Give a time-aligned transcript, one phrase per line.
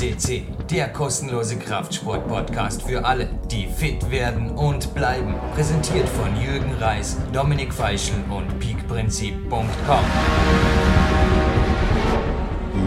[0.00, 5.34] FCC, der kostenlose Kraftsport-Podcast für alle, die fit werden und bleiben.
[5.54, 10.04] Präsentiert von Jürgen Reis, Dominik Feischl und peakprinzip.com.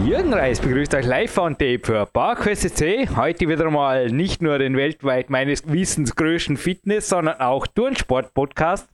[0.04, 2.08] Jürgen Reis begrüßt euch live on tape für
[2.74, 3.08] C.
[3.14, 8.88] Heute wieder mal nicht nur den weltweit meines Wissens größten Fitness, sondern auch Turnsport-Podcast.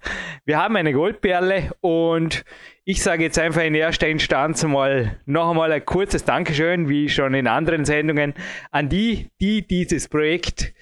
[0.44, 2.44] Wir haben eine Goldperle und
[2.84, 7.34] ich sage jetzt einfach in erster Instanz mal noch einmal ein kurzes Dankeschön, wie schon
[7.34, 8.34] in anderen Sendungen,
[8.70, 10.72] an die, die dieses Projekt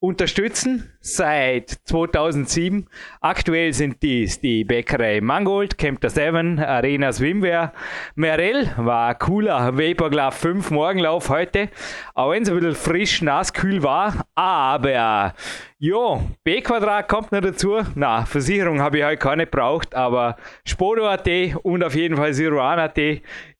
[0.00, 2.86] unterstützen seit 2007.
[3.20, 7.72] Aktuell sind dies die Bäckerei Mangold, Camper 7, Arena Swimwear.
[8.14, 11.68] Merell war cooler Vaporglove 5 Morgenlauf heute,
[12.14, 14.26] auch wenn es ein bisschen frisch, nass, kühl war.
[14.36, 15.34] Aber
[15.78, 17.78] ja, B-Quadrat kommt noch dazu.
[17.94, 21.28] Na, Versicherung habe ich heute keine gebraucht, aber Spodo.at
[21.62, 22.98] und auf jeden Fall Siruan.at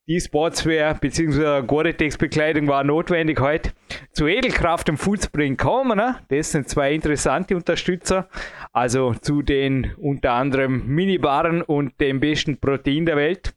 [0.09, 1.61] die Sportswear bzw.
[1.61, 3.71] Gore-Tex-Bekleidung war notwendig heute.
[4.11, 6.15] Zu Edelkraft und Foodspring kommen, ne?
[6.29, 8.27] das sind zwei interessante Unterstützer.
[8.73, 13.53] Also zu den unter anderem Minibaren und dem besten Protein der Welt.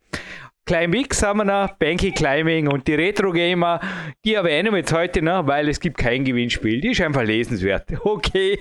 [0.67, 3.81] Climb X haben wir noch, Banky Climbing und die Retro Gamer,
[4.25, 6.83] die erwähnen wir jetzt heute noch, weil es gibt kein Gewinnspiel.
[6.83, 7.91] Die ist einfach lesenswert.
[8.05, 8.59] Okay,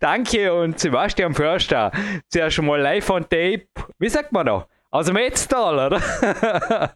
[0.00, 1.92] danke und Sebastian Förster.
[2.28, 3.66] Zuerst schon mal live on tape.
[3.98, 4.66] Wie sagt man da?
[4.94, 5.98] Aus dem Etztal, oder?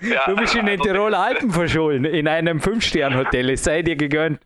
[0.00, 3.50] Ja, du bist in den also Tiroler Alpen verschollen, in einem Fünf-Stern-Hotel.
[3.50, 4.40] Es sei dir gegönnt.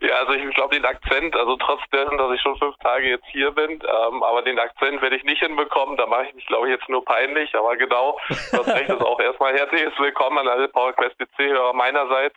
[0.00, 3.50] Ja, also ich glaube den Akzent, also trotzdem, dass ich schon fünf Tage jetzt hier
[3.50, 6.74] bin, ähm, aber den Akzent werde ich nicht hinbekommen, da mache ich mich glaube ich
[6.76, 11.18] jetzt nur peinlich, aber genau, das recht ist auch erstmal herzliches Willkommen an alle PowerQuest
[11.18, 12.36] PC-Hörer meinerseits.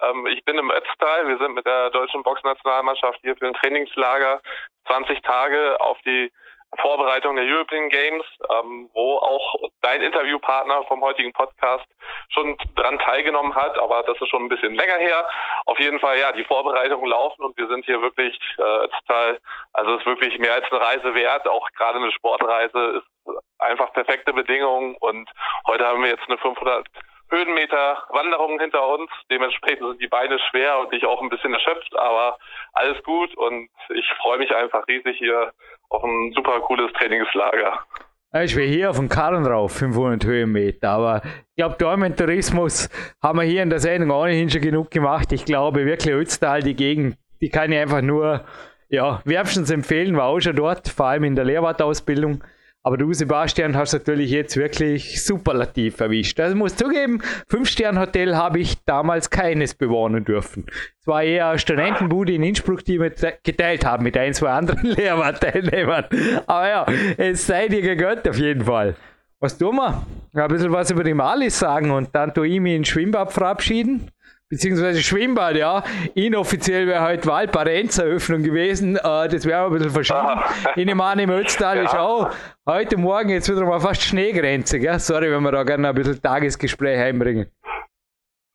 [0.00, 4.40] Ähm, ich bin im Ötztal, wir sind mit der deutschen Boxnationalmannschaft hier für ein Trainingslager
[4.86, 6.32] 20 Tage auf die
[6.80, 11.86] Vorbereitung der European Games, ähm, wo auch dein Interviewpartner vom heutigen Podcast
[12.30, 15.26] schon dran teilgenommen hat, aber das ist schon ein bisschen länger her.
[15.66, 19.40] Auf jeden Fall, ja, die Vorbereitungen laufen und wir sind hier wirklich äh, total,
[19.72, 23.14] also es ist wirklich mehr als eine Reise wert, auch gerade eine Sportreise ist
[23.58, 25.28] einfach perfekte Bedingungen und
[25.66, 26.86] heute haben wir jetzt eine 500
[27.30, 29.10] Höhenmeter Wanderungen hinter uns.
[29.30, 32.38] Dementsprechend sind die Beine schwer und ich auch ein bisschen erschöpft, aber
[32.74, 35.52] alles gut und ich freue mich einfach riesig hier
[35.90, 37.80] auf ein super cooles Trainingslager.
[38.42, 42.90] Ich will hier auf dem Karren drauf, 500 Höhenmeter, aber ich glaube, Dormentourismus
[43.22, 45.30] haben wir hier in der Sendung ohnehin schon genug gemacht.
[45.30, 48.44] Ich glaube wirklich, Ötztal, die Gegend, die kann ich einfach nur
[48.88, 52.42] ja, wärmstens empfehlen, war auch schon dort, vor allem in der Lehrwartausbildung.
[52.86, 56.38] Aber du, Sebastian, hast natürlich jetzt wirklich superlativ erwischt.
[56.38, 60.66] Also ich muss zugeben, Fünf-Stern-Hotel habe ich damals keines bewohnen dürfen.
[61.00, 63.10] Es war eher Studentenbude in Innsbruck, die wir
[63.42, 66.04] geteilt haben mit ein, zwei anderen Lehrerteilnehmern.
[66.46, 66.86] Aber ja,
[67.16, 68.96] es sei dir gegönnt auf jeden Fall.
[69.40, 70.06] Was tun wir?
[70.34, 74.10] Ein bisschen was über die Malis sagen und dann tue ich mich ins Schwimmbad verabschieden
[74.48, 75.82] beziehungsweise Schwimmbad, ja.
[76.14, 78.96] Inoffiziell wäre heute Waldbad-Eröffnung gewesen.
[78.96, 80.42] Äh, das wäre ein bisschen verschieden.
[80.76, 81.84] In dem Mann im Ötztal ja.
[81.84, 82.30] ist auch
[82.66, 84.78] heute Morgen jetzt wieder mal fast Schneegrenze.
[84.78, 84.98] Gell?
[84.98, 87.50] Sorry, wenn wir da gerne ein bisschen Tagesgespräch einbringen.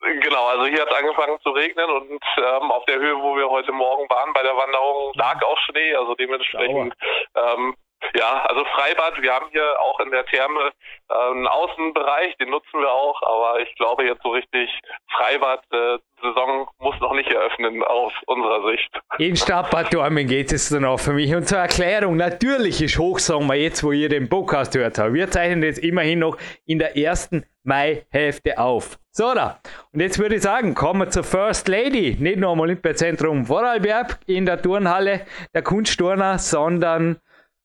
[0.00, 3.48] Genau, also hier hat es angefangen zu regnen und ähm, auf der Höhe, wo wir
[3.50, 5.94] heute Morgen waren bei der Wanderung, lag auch Schnee.
[5.94, 6.94] Also dementsprechend
[7.36, 7.74] ähm,
[8.14, 10.72] ja, also Freibad, wir haben hier auch in der Therme
[11.08, 14.70] äh, einen Außenbereich, den nutzen wir auch, aber ich glaube jetzt so richtig
[15.16, 18.90] Freibad-Saison äh, muss noch nicht eröffnen aus unserer Sicht.
[19.18, 21.34] In Stadtbad Dormen geht es dann auch für mich.
[21.34, 25.12] Und zur Erklärung, natürlich ist Hochsommer jetzt, wo ihr den Podcast hört habt.
[25.12, 26.36] Wir zeichnen jetzt immerhin noch
[26.66, 28.98] in der ersten Mai-Hälfte auf.
[29.12, 29.60] So, da.
[29.92, 32.16] Und jetzt würde ich sagen, kommen wir zur First Lady.
[32.18, 37.20] Nicht nur am Olympiazentrum Vorarlberg in der Turnhalle der Kunstturner, sondern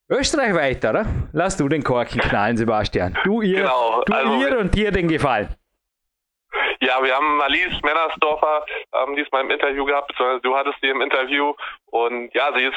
[0.08, 1.06] Österreich weiter, oder?
[1.32, 3.18] Lass du den Korken knallen, Sebastian.
[3.24, 5.48] Du ihr, genau, du also, ihr und dir den Gefallen.
[6.80, 11.00] Ja, wir haben Alice Mennersdorfer ähm, diesmal im Interview gehabt, beziehungsweise du hattest sie im
[11.00, 11.54] Interview
[11.86, 12.76] und ja, sie ist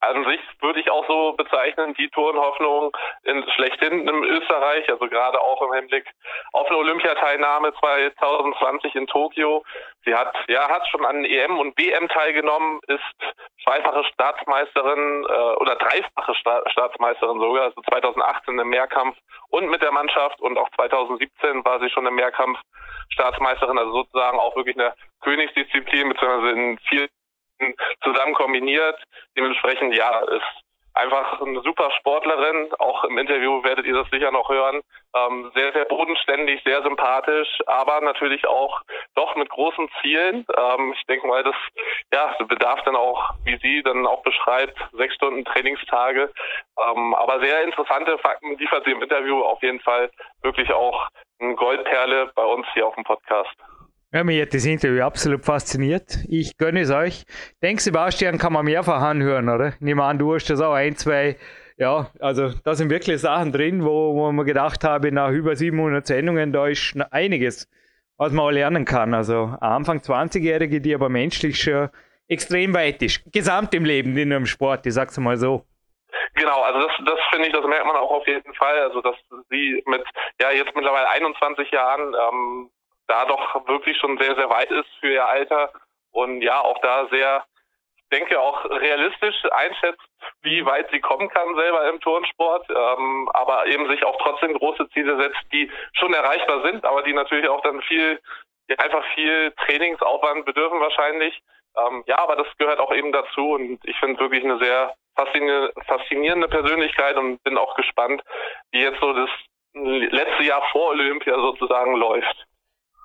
[0.00, 5.40] an sich würde ich auch so bezeichnen, die Tourenhoffnung in, schlechthin im Österreich, also gerade
[5.40, 6.06] auch im Hinblick
[6.52, 9.64] auf eine Olympiateilnahme 2020 in Tokio.
[10.04, 13.34] Sie hat, ja, hat schon an EM und WM teilgenommen, ist
[13.64, 19.16] zweifache Staatsmeisterin äh, oder dreifache Sta Staatsmeisterin sogar, also 2018 im Mehrkampf
[19.48, 22.58] und mit der Mannschaft und auch 2017 war sie schon im Mehrkampf
[23.08, 27.08] Staatsmeisterin, also sozusagen auch wirklich eine Königsdisziplin, beziehungsweise in vier
[28.02, 29.02] zusammen kombiniert.
[29.36, 30.66] Dementsprechend, ja, ist
[30.96, 32.70] einfach eine super Sportlerin.
[32.78, 34.80] Auch im Interview werdet ihr das sicher noch hören.
[35.14, 38.80] Ähm, sehr, sehr bodenständig, sehr sympathisch, aber natürlich auch
[39.14, 40.46] doch mit großen Zielen.
[40.56, 41.54] Ähm, ich denke mal, das
[42.12, 46.32] ja, bedarf dann auch, wie sie dann auch beschreibt, sechs Stunden Trainingstage.
[46.88, 50.10] Ähm, aber sehr interessante Fakten liefert sie im Interview auf jeden Fall
[50.42, 51.08] wirklich auch
[51.38, 53.54] eine Goldperle bei uns hier auf dem Podcast.
[54.12, 56.18] Ja, mich hat das Interview absolut fasziniert.
[56.28, 57.24] Ich gönne es euch.
[57.60, 59.74] Denk, Sebastian kann man mehrfach anhören, oder?
[59.80, 61.36] Nehme an, du hast das auch ein, zwei.
[61.76, 66.06] Ja, also da sind wirklich Sachen drin, wo, wo man gedacht habe, nach über 700
[66.06, 67.68] Sendungen, da ist einiges,
[68.16, 69.12] was man auch lernen kann.
[69.12, 71.90] Also Anfang 20-Jährige, die aber menschlich schon
[72.28, 73.20] extrem weit ist.
[73.32, 75.66] Gesamt im Leben, nicht nur im Sport, ich sag's mal so.
[76.34, 78.78] Genau, also das, das finde ich, das merkt man auch auf jeden Fall.
[78.78, 79.16] Also dass
[79.50, 80.04] sie mit
[80.40, 82.70] ja jetzt mittlerweile 21 Jahren ähm,
[83.08, 85.72] da doch wirklich schon sehr, sehr weit ist für ihr Alter
[86.12, 87.44] und ja auch da sehr,
[88.12, 90.00] denke auch realistisch einschätzt,
[90.42, 94.88] wie weit sie kommen kann selber im Turnsport, ähm, aber eben sich auch trotzdem große
[94.90, 98.20] Ziele setzt, die schon erreichbar sind, aber die natürlich auch dann viel,
[98.78, 101.42] einfach viel Trainingsaufwand bedürfen wahrscheinlich.
[101.76, 104.94] Ähm, ja, aber das gehört auch eben dazu und ich finde wirklich eine sehr
[105.86, 108.22] faszinierende Persönlichkeit und bin auch gespannt,
[108.70, 109.30] wie jetzt so das
[109.74, 112.46] letzte Jahr vor Olympia sozusagen läuft.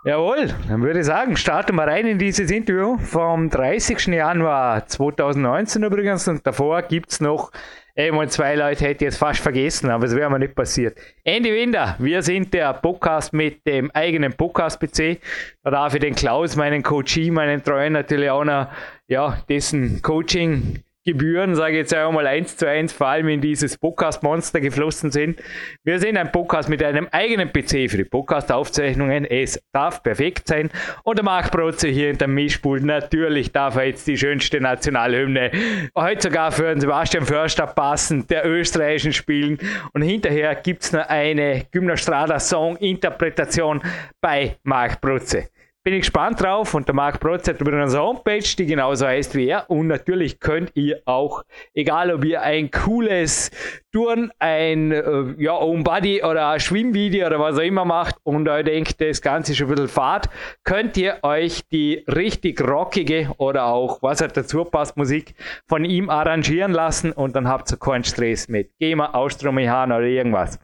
[0.03, 4.07] Jawohl, dann würde ich sagen, starten wir rein in dieses Interview vom 30.
[4.07, 7.51] Januar 2019 übrigens und davor gibt es noch
[7.93, 10.97] Einmal zwei Leute hätte ich jetzt fast vergessen, aber es wäre mir nicht passiert.
[11.25, 15.19] Andy Winder, wir sind der Podcast mit dem eigenen Podcast-PC.
[15.61, 18.69] Da darf ich den Klaus, meinen Coachie, meinen Treuen natürlich auch noch,
[19.07, 23.75] ja, dessen Coaching Gebühren, sage ich jetzt einmal eins zu eins, vor allem in dieses
[23.75, 25.41] Podcast-Monster geflossen sind.
[25.83, 29.25] Wir sind ein Podcast mit einem eigenen PC für die Podcast-Aufzeichnungen.
[29.25, 30.69] Es darf perfekt sein.
[31.03, 35.49] Und der Marc Brotze hier in der Mischpult, natürlich darf er jetzt die schönste Nationalhymne
[35.97, 39.57] heute sogar für den Sebastian Förster passen, der österreichischen spielen.
[39.93, 43.81] Und hinterher gibt es noch eine Gymnastrada Song-Interpretation
[44.21, 45.47] bei Marc Brotze
[45.83, 49.33] bin ich gespannt drauf und der Marc Protz hat über unsere Homepage, die genauso heißt
[49.35, 49.67] wie er.
[49.69, 51.43] Und natürlich könnt ihr auch,
[51.73, 53.49] egal ob ihr ein cooles
[53.91, 58.63] Touren, ein äh, ja, Body oder ein Schwimmvideo oder was auch immer macht und euch
[58.63, 60.29] denkt, das Ganze ist ein bisschen Fahrt,
[60.63, 65.33] könnt ihr euch die richtig rockige oder auch, was halt dazu passt, Musik
[65.67, 70.59] von ihm arrangieren lassen und dann habt ihr keinen Stress mit GEMA, Austromehan oder irgendwas.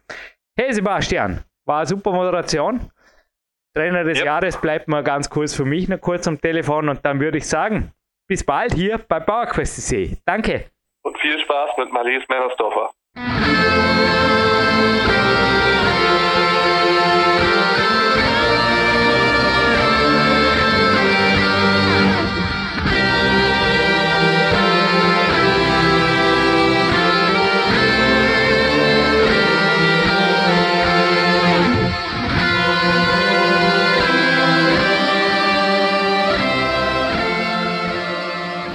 [0.56, 2.92] Hey Sebastian, war eine super Moderation.
[3.77, 4.25] Trainer des yep.
[4.25, 7.47] Jahres bleibt mal ganz kurz für mich noch kurz am Telefon und dann würde ich
[7.47, 7.91] sagen,
[8.27, 9.95] bis bald hier bei PowerQuest
[10.25, 10.71] Danke.
[11.03, 12.24] Und viel Spaß mit Marlies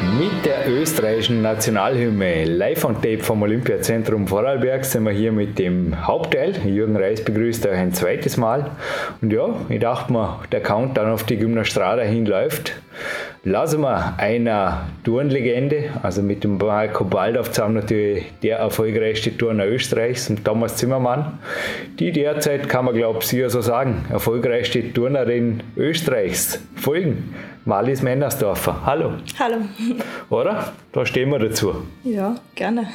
[0.03, 0.43] Mennersdorfer.
[0.83, 6.55] österreichischen Nationalhymne live on tape vom Olympiazentrum Vorarlberg sind wir hier mit dem Hauptteil.
[6.67, 8.71] Jürgen Reis begrüßt euch ein zweites Mal.
[9.21, 12.75] Und ja, ich dachte mir, der Countdown auf die Gymnastrada hinläuft.
[13.45, 20.31] Lassen wir einer Turnlegende, also mit dem Marco Baldorf zusammen natürlich der erfolgreichste Turner Österreichs
[20.31, 21.39] und Thomas Zimmermann,
[21.99, 27.35] die derzeit, kann man glaube ich so sagen, erfolgreichste Turnerin Österreichs folgen.
[27.65, 28.85] Marlies Mennersdorfer.
[28.85, 29.13] Hallo.
[29.39, 29.59] Hallo.
[30.31, 30.73] Oder?
[30.91, 31.87] Da stehen wir dazu.
[32.03, 32.89] Ja, gerne.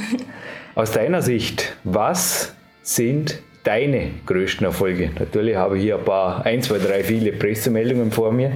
[0.76, 5.12] Aus deiner Sicht, was sind deine größten Erfolge?
[5.18, 8.52] Natürlich habe ich hier ein paar, ein, zwei, drei, viele Pressemeldungen vor mir,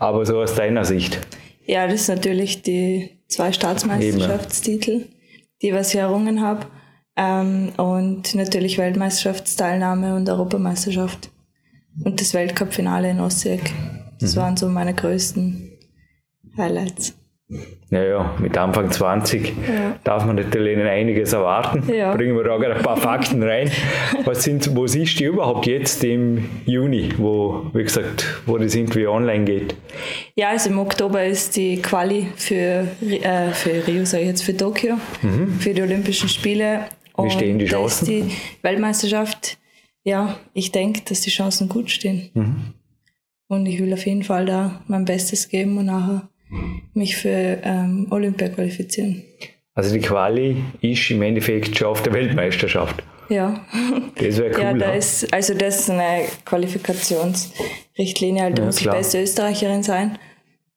[0.00, 1.20] aber so aus deiner Sicht.
[1.64, 5.06] Ja, das ist natürlich die zwei Staatsmeisterschaftstitel,
[5.62, 6.66] die was ich errungen habe.
[7.16, 11.30] Ähm, und natürlich Weltmeisterschaftsteilnahme und Europameisterschaft.
[12.04, 13.72] Und das Weltcup-Finale in Osijek.
[14.22, 14.40] Das mhm.
[14.40, 15.72] waren so meine größten
[16.56, 17.14] Highlights.
[17.90, 19.98] Naja, mit Anfang 20 ja.
[20.04, 21.92] darf man natürlich einiges erwarten.
[21.92, 22.14] Ja.
[22.14, 23.70] Bringen wir da gerade ein paar Fakten rein.
[24.24, 29.06] Was sind, wo siehst du überhaupt jetzt im Juni, wo, wie gesagt, wo das irgendwie
[29.06, 29.76] online geht?
[30.34, 34.56] Ja, also im Oktober ist die Quali für, äh, für Rio, sage ich jetzt, für
[34.56, 35.52] Tokio, mhm.
[35.60, 36.86] für die Olympischen Spiele.
[37.18, 38.06] Wie stehen die Chancen?
[38.06, 38.30] die
[38.62, 39.58] Weltmeisterschaft,
[40.02, 42.30] ja, ich denke, dass die Chancen gut stehen.
[42.32, 42.74] Mhm.
[43.52, 46.26] Und ich will auf jeden Fall da mein Bestes geben und nachher
[46.94, 49.24] mich für ähm, Olympia qualifizieren.
[49.74, 53.02] Also die Quali ist im Endeffekt schon auf der Weltmeisterschaft.
[53.28, 53.62] Ja.
[54.14, 54.62] Das wäre cool.
[54.62, 58.94] Ja, da ist, also das ist eine Qualifikationsrichtlinie, halt, da ja, muss klar.
[58.94, 60.18] ich beste Österreicherin sein.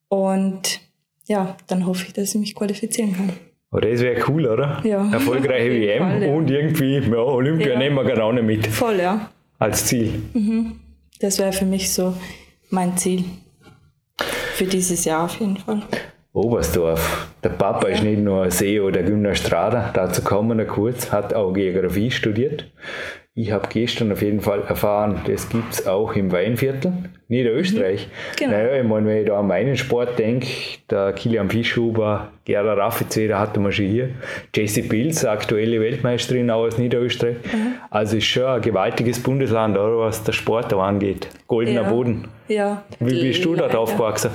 [0.10, 0.82] Und
[1.28, 3.30] ja, dann hoffe ich, dass ich mich qualifizieren kann.
[3.72, 4.82] Oh, das wäre cool, oder?
[4.84, 5.10] Ja.
[5.14, 6.34] Erfolgreiche WM Fall, ja.
[6.34, 7.78] und irgendwie, ja, Olympia ja.
[7.80, 8.68] nehmen wir gerade auch nicht mit.
[8.68, 9.32] Voll, ja.
[9.60, 10.12] Als Ziel.
[10.34, 10.82] Mhm.
[11.22, 12.14] Das wäre für mich so
[12.76, 13.24] mein Ziel.
[14.54, 15.82] Für dieses Jahr auf jeden Fall.
[16.34, 17.30] Oberstdorf.
[17.44, 22.12] Der Papa ist nicht nur CEO der Gymnastrada, dazu kommen wir kurz, hat auch Geografie
[22.12, 22.72] studiert.
[23.38, 26.94] Ich habe gestern auf jeden Fall erfahren, das gibt es auch im Weinviertel,
[27.28, 28.08] Niederösterreich.
[28.08, 28.36] Mhm.
[28.38, 28.52] Genau.
[28.52, 30.48] Naja, ich meine, wenn ich da an meinen Sport denke,
[30.90, 34.12] der Kilian Fischhuber, Gerda Raffice, da hatten wir schon hier,
[34.56, 37.36] Jessie Pilz, aktuelle Weltmeisterin auch aus Niederösterreich.
[37.52, 37.74] Mhm.
[37.90, 41.28] Also ist schon ein gewaltiges Bundesland, oder, was der Sport da angeht.
[41.48, 41.90] Goldener ja.
[41.90, 42.30] Boden.
[42.48, 42.84] Ja.
[43.02, 44.32] Wie bist du da aufgewachsen?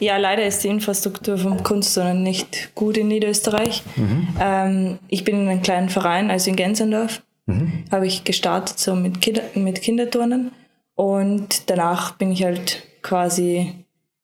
[0.00, 3.82] Ja, leider ist die Infrastruktur vom Kunstturnen nicht gut in Niederösterreich.
[3.96, 4.28] Mhm.
[4.38, 7.84] Ähm, ich bin in einem kleinen Verein, also in Gensendorf mhm.
[7.90, 10.52] habe ich gestartet so mit, Kinder, mit Kinderturnen
[10.94, 13.72] und danach bin ich halt quasi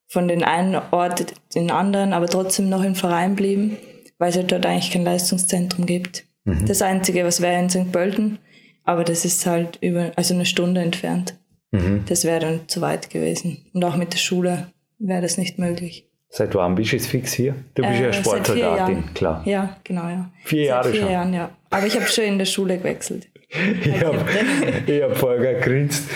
[0.06, 1.20] von den einen Ort
[1.54, 3.76] in den anderen, aber trotzdem noch im Verein blieben,
[4.18, 6.24] weil es halt dort eigentlich kein Leistungszentrum gibt.
[6.44, 6.66] Mhm.
[6.66, 7.92] Das Einzige, was wäre in St.
[7.92, 8.38] Pölten,
[8.84, 11.34] aber das ist halt über, also eine Stunde entfernt.
[11.70, 12.04] Mhm.
[12.08, 13.66] Das wäre dann zu weit gewesen.
[13.72, 14.66] Und auch mit der Schule
[14.98, 16.08] wäre das nicht möglich.
[16.28, 17.54] Seit wann bist du jetzt fix hier?
[17.74, 19.42] Du bist äh, ja Sportsoldatin, klar.
[19.46, 20.30] Ja, genau, ja.
[20.44, 21.10] Vier seit Jahre vier schon?
[21.10, 21.50] Jahren, ja.
[21.70, 23.28] Aber ich habe schon in der Schule gewechselt.
[23.48, 24.18] ich habe
[25.02, 26.08] hab vorher gegrinst.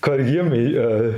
[0.00, 1.12] Korrigier mich, äh,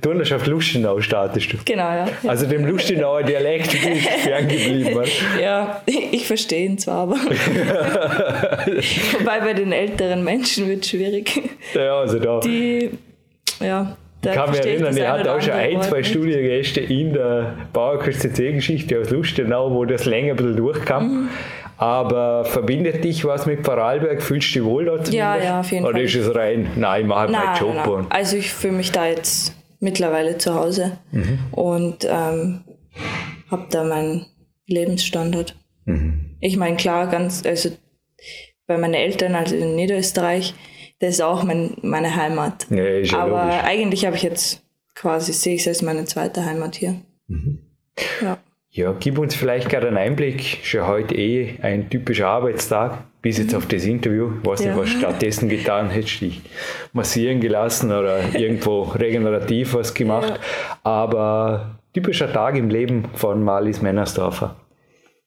[0.00, 1.58] Turnerschaft Lustenau startest du.
[1.64, 2.06] Genau, ja.
[2.26, 3.96] Also dem Lustenauer Dialekt bist du
[4.28, 5.04] ferngeblieben.
[5.40, 7.16] ja, ich verstehe ihn zwar, aber.
[8.66, 11.40] Wobei bei den älteren Menschen wird es schwierig.
[11.74, 12.40] Ja, also da.
[12.40, 12.90] Die,
[13.60, 18.20] ja, ich kann mich erinnern, ich hatte auch schon ein, zwei Studiengäste in der Bauerkurs
[18.20, 21.04] CC-Geschichte aus Lustenau, wo das länger ein bisschen durchkam.
[21.08, 21.28] Mhm.
[21.76, 24.22] Aber verbindet dich was mit Vorarlberg?
[24.22, 25.12] Fühlst du dich wohl dort?
[25.12, 26.02] Ja, ja, auf jeden Oder Fall.
[26.02, 27.74] Oder ist es rein, nein, ich mache meinen Job?
[27.74, 28.06] Nein.
[28.10, 31.38] Also ich fühle mich da jetzt mittlerweile zu Hause mhm.
[31.50, 32.64] und ähm,
[33.50, 34.26] habe da meinen
[34.66, 35.56] Lebensstandard.
[35.84, 36.36] Mhm.
[36.40, 37.70] Ich meine, klar, ganz, also
[38.66, 40.54] bei meinen Eltern, also in Niederösterreich,
[41.00, 42.66] das ist auch mein, meine Heimat.
[42.70, 43.64] Ja, ist ja Aber logisch.
[43.64, 44.62] eigentlich habe ich jetzt
[44.94, 46.96] quasi, sehe ich es als meine zweite Heimat hier.
[47.26, 47.58] Mhm.
[48.22, 48.38] Ja.
[48.76, 50.58] Ja, gib uns vielleicht gerade einen Einblick.
[50.64, 53.58] Schon heute eh ein typischer Arbeitstag, bis jetzt mhm.
[53.58, 54.32] auf das Interview.
[54.40, 54.74] Ich weiß ja.
[54.74, 56.40] nicht, was stattdessen getan hättest, dich
[56.92, 60.28] massieren gelassen oder irgendwo regenerativ was gemacht.
[60.28, 60.78] Ja.
[60.82, 64.56] Aber typischer Tag im Leben von Marlies Männersdorfer.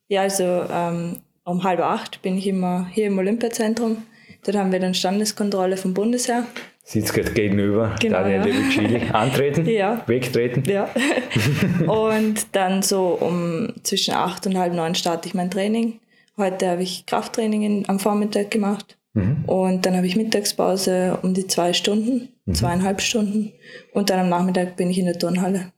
[0.09, 4.03] Ja, also ähm, um halb acht bin ich immer hier im Olympiazentrum.
[4.43, 6.43] Dort haben wir dann Standeskontrolle vom Bundesheer
[6.87, 8.45] sitzt gerade gegenüber, genau, Daniel ja.
[8.45, 9.01] Levicini.
[9.11, 10.03] Antreten, ja.
[10.07, 10.63] wegtreten.
[10.65, 10.89] Ja.
[11.87, 15.99] und dann so um zwischen acht und halb neun starte ich mein Training.
[16.37, 18.97] Heute habe ich Krafttraining in, am Vormittag gemacht.
[19.13, 19.43] Mhm.
[19.47, 22.53] Und dann habe ich Mittagspause um die zwei Stunden, mhm.
[22.53, 23.51] zweieinhalb Stunden.
[23.91, 25.73] Und dann am Nachmittag bin ich in der Turnhalle.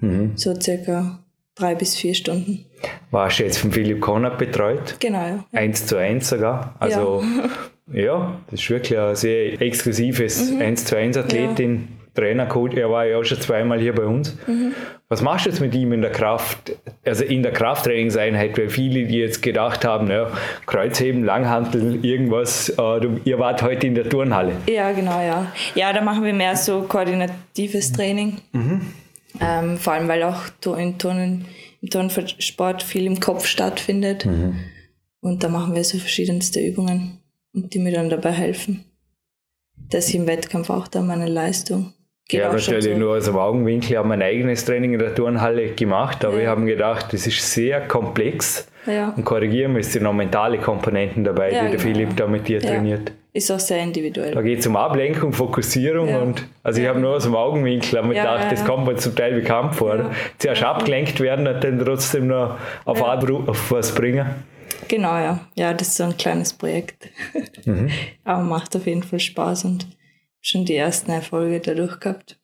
[0.00, 0.32] Mhm.
[0.36, 1.20] So circa
[1.54, 2.66] drei bis vier Stunden.
[3.10, 4.96] Warst du jetzt von Philipp Konrad betreut?
[5.00, 5.44] Genau, ja.
[5.52, 6.74] Eins zu eins sogar.
[6.80, 7.48] Also ja.
[7.92, 10.62] Ja, das ist wirklich ein sehr exklusives mhm.
[10.62, 12.00] 1 zu 1 Athletin, ja.
[12.14, 12.74] Trainercoach.
[12.74, 14.36] Er war ja auch schon zweimal hier bei uns.
[14.46, 14.74] Mhm.
[15.08, 16.72] Was machst du jetzt mit ihm in der Kraft,
[17.04, 18.56] also in der Krafttrainingseinheit?
[18.56, 20.30] Weil viele, die jetzt gedacht haben, ja,
[20.66, 24.52] Kreuzheben, Langhantel, irgendwas, äh, du, ihr wart heute in der Turnhalle.
[24.68, 25.50] Ja, genau, ja.
[25.74, 28.36] Ja, da machen wir mehr so koordinatives Training.
[28.52, 28.82] Mhm.
[29.40, 30.42] Ähm, vor allem, weil auch
[30.76, 31.46] in Turnen,
[31.80, 34.26] im Turnsport viel im Kopf stattfindet.
[34.26, 34.60] Mhm.
[35.20, 37.19] Und da machen wir so verschiedenste Übungen
[37.54, 38.84] und die mir dann dabei helfen,
[39.90, 41.92] dass ich im Wettkampf auch da meine Leistung
[42.30, 42.96] Geht ja, natürlich so.
[42.96, 43.90] nur aus dem Augenwinkel.
[43.90, 46.42] Ich habe mein eigenes Training in der Turnhalle gemacht, aber ja.
[46.42, 48.68] wir haben gedacht, das ist sehr komplex.
[48.86, 49.12] Ja.
[49.16, 51.82] Und korrigieren sind noch mentale Komponenten dabei, ja, die der genau.
[51.82, 53.10] Philipp da mit dir trainiert.
[53.32, 54.32] Ist auch sehr individuell.
[54.32, 58.50] Da geht es um Ablenkung, Fokussierung und also ich habe nur aus dem Augenwinkel gedacht,
[58.50, 60.10] das kommt mir zum Teil bekannt vor.
[60.38, 64.26] Zuerst abgelenkt werden und dann trotzdem noch auf, auf was bringen.
[64.88, 65.48] Genau, ja.
[65.54, 67.08] Ja, das ist so ein kleines Projekt.
[67.64, 67.90] Mhm.
[68.24, 69.86] Aber macht auf jeden Fall Spaß und
[70.40, 72.38] schon die ersten Erfolge dadurch gehabt.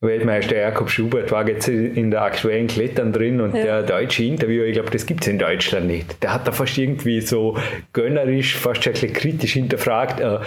[0.00, 3.64] Weltmeister Jakob Schubert war jetzt in der aktuellen Klettern drin und ja.
[3.64, 6.22] der deutsche Interviewer, ich glaube, das gibt es in Deutschland nicht.
[6.22, 7.58] Der hat da fast irgendwie so
[7.92, 10.38] gönnerisch, fast ein bisschen kritisch hinterfragt, äh,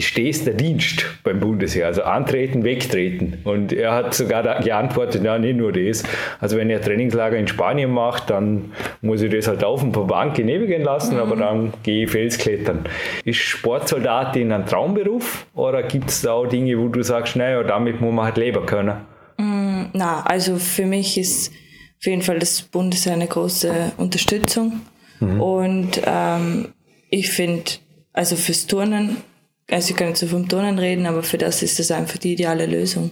[0.00, 3.38] stets der Dienst beim Bundesheer, also antreten, wegtreten.
[3.44, 6.04] Und er hat sogar geantwortet, ja, nicht nur das.
[6.40, 10.06] Also wenn er Trainingslager in Spanien macht, dann muss ich das halt auf ein paar
[10.06, 11.20] Bank genehmigen lassen, mhm.
[11.20, 12.84] aber dann gehe ich Felsklettern.
[13.24, 18.00] Ist Sportsoldatin ein Traumberuf oder gibt es da auch Dinge, wo du sagst, naja, damit
[18.00, 18.98] muss man halt leben können?
[19.36, 21.52] Mm, na, also für mich ist
[21.98, 24.80] auf jeden Fall das Bundesheer eine große Unterstützung.
[25.18, 25.40] Mhm.
[25.40, 26.68] Und ähm,
[27.10, 27.64] ich finde,
[28.12, 29.16] also fürs Turnen
[29.70, 32.32] also ich kann nicht so vom Turnen reden, aber für das ist das einfach die
[32.32, 33.10] ideale Lösung.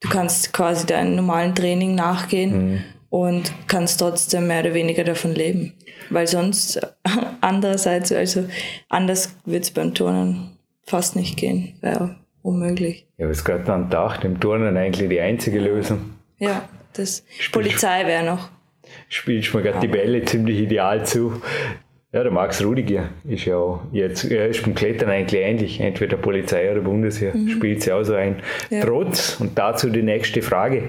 [0.00, 2.84] Du kannst quasi deinem normalen Training nachgehen mhm.
[3.10, 5.74] und kannst trotzdem mehr oder weniger davon leben.
[6.10, 6.80] Weil sonst
[7.40, 8.44] andererseits, also
[8.88, 11.74] anders wird es beim Turnen fast nicht gehen.
[11.80, 13.06] Wäre unmöglich.
[13.18, 16.14] Ja, was gerade an Tag, dem Turnen eigentlich die einzige Lösung.
[16.38, 18.48] Ja, das Spielst Polizei wäre noch.
[19.08, 21.42] Spielst mir gerade die Bälle ziemlich ideal zu
[22.10, 26.72] Ja, der Max Rudiger ist ja jetzt, er ist beim Klettern eigentlich ähnlich, entweder Polizei
[26.72, 27.50] oder Bundesheer, mhm.
[27.50, 28.36] spielt sie auch so ein.
[28.70, 28.82] Ja.
[28.82, 30.84] Trotz, und dazu die nächste Frage,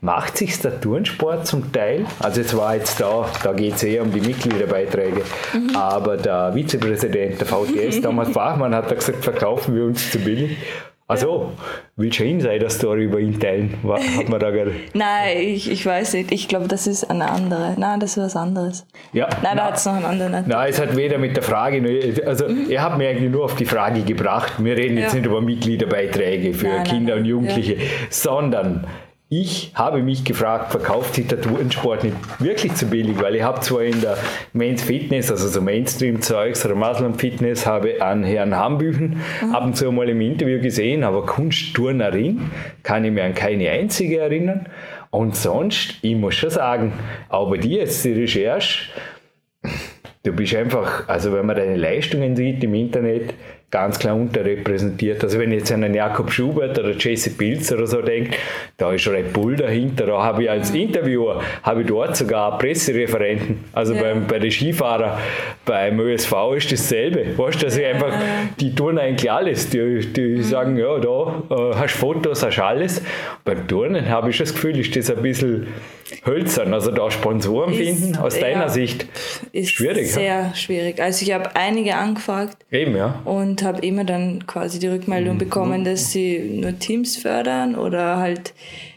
[0.00, 4.00] macht sich der Turnsport zum Teil, also es war jetzt da, da geht es eher
[4.00, 5.20] um die Mitgliederbeiträge,
[5.52, 5.76] mhm.
[5.76, 10.56] aber der Vizepräsident der VTS, Thomas Bachmann, hat da gesagt, verkaufen wir uns zu billig.
[11.08, 11.52] Also,
[11.96, 13.76] willst du Insider-Story über ihn teilen?
[14.16, 14.72] Hat man da gerade.
[14.94, 16.32] Nein, ich, ich weiß nicht.
[16.32, 17.74] Ich glaube, das ist eine andere.
[17.76, 18.86] Nein, das ist was anderes.
[19.12, 19.28] Ja.
[19.42, 20.44] Nein, da hat es noch einen anderen.
[20.46, 21.82] Nein, es hat weder mit der Frage,
[22.24, 22.70] also mhm.
[22.70, 24.54] er hat mir eigentlich nur auf die Frage gebracht.
[24.58, 25.18] Wir reden jetzt ja.
[25.18, 27.80] nicht über Mitgliederbeiträge für nein, Kinder nein, und Jugendliche, ja.
[28.08, 28.86] sondern
[29.34, 33.18] ich habe mich gefragt, verkauft sich der Tourensport nicht wirklich zu billig?
[33.18, 34.18] Weil ich habe zwar in der
[34.52, 39.54] Men's Fitness, also so Mainstream-Zeugs oder Muslim Fitness, habe an Herrn Hambüchen mhm.
[39.54, 42.50] ab und zu mal im Interview gesehen, aber Kunstturnerin
[42.82, 44.66] kann ich mir an keine einzige erinnern.
[45.08, 46.92] Und sonst, ich muss schon sagen,
[47.30, 48.90] aber die jetzt die Recherche,
[50.24, 53.32] du bist einfach, also wenn man deine Leistungen sieht im Internet,
[53.72, 55.24] ganz klar unterrepräsentiert.
[55.24, 58.36] Also wenn ich jetzt an einen Jakob Schubert oder Jesse Pilz oder so denke,
[58.76, 60.06] da ist Red Bull dahinter.
[60.06, 63.64] Da habe ich als Interviewer, habe ich dort sogar Pressereferenten.
[63.72, 64.02] Also ja.
[64.02, 65.18] beim, bei den Skifahrern,
[65.64, 67.38] beim ÖSV ist dasselbe.
[67.38, 68.12] Weißt du, dass ich einfach,
[68.60, 69.70] die tun eigentlich alles.
[69.70, 70.42] Die, die mhm.
[70.42, 73.00] sagen, ja, da äh, hast Fotos, hast alles.
[73.42, 75.66] Beim Turnen habe ich das Gefühl, ist das ein bisschen
[76.24, 76.74] hölzern.
[76.74, 79.06] Also da Sponsoren finden, aus deiner Sicht,
[79.52, 80.12] ist schwierig.
[80.12, 80.54] Sehr ja?
[80.54, 81.00] schwierig.
[81.00, 82.56] Also ich habe einige angefragt.
[82.70, 83.20] Eben, ja.
[83.24, 85.38] Und habe immer dann quasi die Rückmeldung mhm.
[85.38, 88.54] bekommen, dass sie nur Teams fördern oder halt.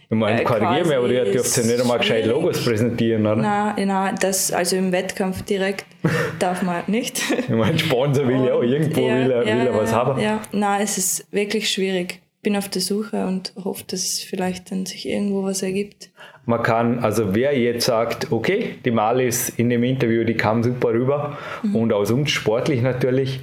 [0.07, 3.38] Ich meine, äh, korrigiere mich, aber ihr dürft ja nicht einmal gescheit Logos präsentieren, oder?
[3.38, 5.86] Nein, nein, das, also im Wettkampf direkt
[6.39, 7.22] darf man nicht.
[7.39, 10.22] Ich meine, Sponsor will ja auch irgendwo ja, will er, ja, will er was haben.
[10.22, 12.22] Ja, nein, es ist wirklich schwierig.
[12.45, 16.11] Bin auf der Suche und hoffe, dass es vielleicht dann sich irgendwo was ergibt.
[16.45, 20.89] Man kann, also wer jetzt sagt, okay, die Malis in dem Interview, die kam super
[20.89, 21.75] rüber mhm.
[21.75, 23.39] und aus uns sportlich natürlich,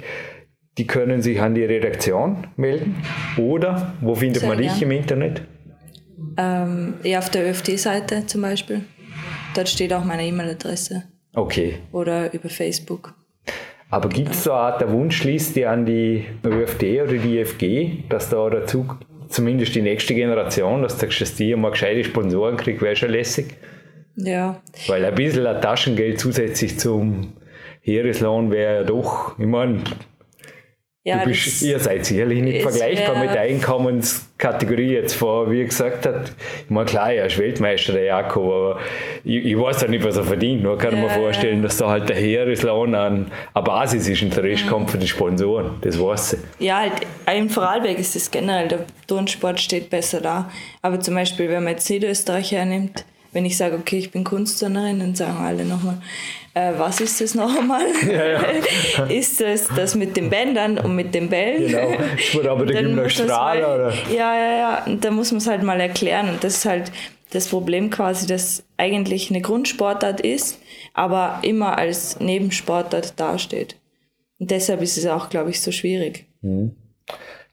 [0.77, 2.95] die können sich an die Redaktion melden.
[3.35, 4.83] Oder wo findet Sehr man dich gern.
[4.83, 5.41] im Internet?
[6.37, 8.85] Ähm, ja, auf der ÖFT-Seite zum Beispiel.
[9.53, 11.03] Dort steht auch meine E-Mail-Adresse.
[11.35, 11.79] Okay.
[11.91, 13.15] Oder über Facebook.
[13.93, 18.27] Aber gibt es so eine Art der Wunschliste an die ÖFT oder die IFG, dass
[18.27, 18.87] da dazu
[19.27, 23.55] zumindest die nächste Generation, dass du dass die mal gescheite Sponsoren kriegt, wäre schon lässig?
[24.15, 24.59] Ja.
[24.87, 27.33] Weil ein bisschen ein Taschengeld zusätzlich zum
[27.81, 29.83] Heereslohn wäre ja doch, ich meine,
[31.05, 36.05] ja, bist, ihr seid sicherlich nicht vergleichbar mit der Einkommenskategorie jetzt vor, wie er gesagt
[36.05, 36.31] hat.
[36.63, 38.79] Ich meine, klar, er ist Weltmeister, der Jakob, aber
[39.25, 40.63] ich, ich weiß ja nicht, was er verdient.
[40.63, 44.33] Nur kann ja, mir vorstellen, dass da halt der Heereslohn an eine Basis ist und
[44.33, 44.69] der Rest mhm.
[44.69, 45.71] kommt für die Sponsoren.
[45.81, 46.65] Das weiß ich.
[46.65, 46.93] Ja, halt,
[47.35, 50.49] in Vorarlberg ist das generell, der Turnsport steht besser da.
[50.81, 54.99] Aber zum Beispiel, wenn man jetzt Niederösterreich hernimmt, wenn ich sage, okay, ich bin Kunstturnerin,
[54.99, 55.97] dann sagen alle nochmal,
[56.53, 57.85] äh, was ist das noch einmal?
[58.07, 59.05] Ja, ja.
[59.09, 61.67] ist das das mit den Bändern und mit den Bällen?
[61.67, 63.93] Genau, das wurde aber der Gymnastral, oder?
[64.11, 66.91] Ja, ja, ja, und da muss man es halt mal erklären und das ist halt
[67.31, 70.59] das Problem quasi, dass eigentlich eine Grundsportart ist,
[70.93, 73.75] aber immer als Nebensportart dasteht.
[74.39, 76.27] Und deshalb ist es auch, glaube ich, so schwierig.
[76.41, 76.75] Mhm.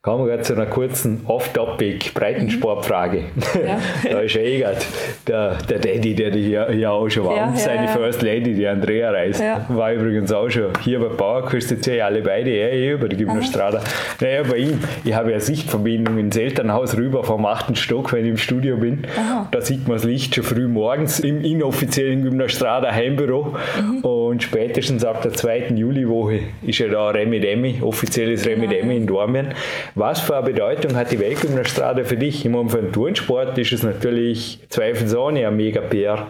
[0.02, 3.24] Kommen wir gerade zu einer kurzen Off-Topic Breitensportfrage.
[3.54, 3.78] Ja.
[4.10, 4.78] da ist eh gerade
[5.26, 7.36] der, der Daddy, der hier, hier auch schon war.
[7.36, 11.08] Ja, und seine ja, First Lady, die Andrea Reis, war übrigens auch schon hier bei
[11.08, 13.82] Bauerküste ja alle beide, er eh über die Gymnastrada.
[14.22, 18.30] Naja, bei ihm, ich habe ja Sichtverbindung ins Elternhaus rüber vom achten Stock, wenn ich
[18.30, 19.06] im Studio bin.
[19.18, 19.48] Aha.
[19.50, 23.54] Da sieht man das Licht schon früh morgens im inoffiziellen Gymnastrada Heimbüro.
[23.78, 23.98] Mhm.
[23.98, 29.06] Und spätestens ab der zweiten Juliwoche ist ja da Remi Demi, offizielles Remi Demi in
[29.06, 29.48] Dormien.
[29.94, 32.42] Was für eine Bedeutung hat die Weltgymnastrade für dich?
[32.42, 36.26] Für den Turnsport ist es natürlich zweifelsohne ein mega PR.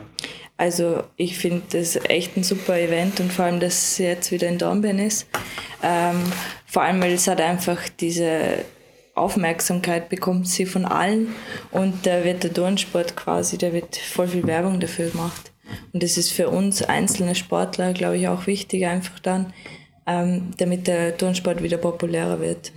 [0.57, 4.47] Also ich finde das echt ein super Event und vor allem, dass es jetzt wieder
[4.47, 5.27] in Dornbirn ist.
[5.83, 6.21] Ähm,
[6.67, 8.65] vor allem, weil es hat einfach diese
[9.15, 11.35] Aufmerksamkeit bekommt sie von allen
[11.71, 15.51] und da wird der Turnsport quasi, da wird voll viel Werbung dafür gemacht.
[15.93, 19.53] Und das ist für uns einzelne Sportler, glaube ich, auch wichtig, einfach dann,
[20.07, 22.73] ähm, damit der Turnsport wieder populärer wird.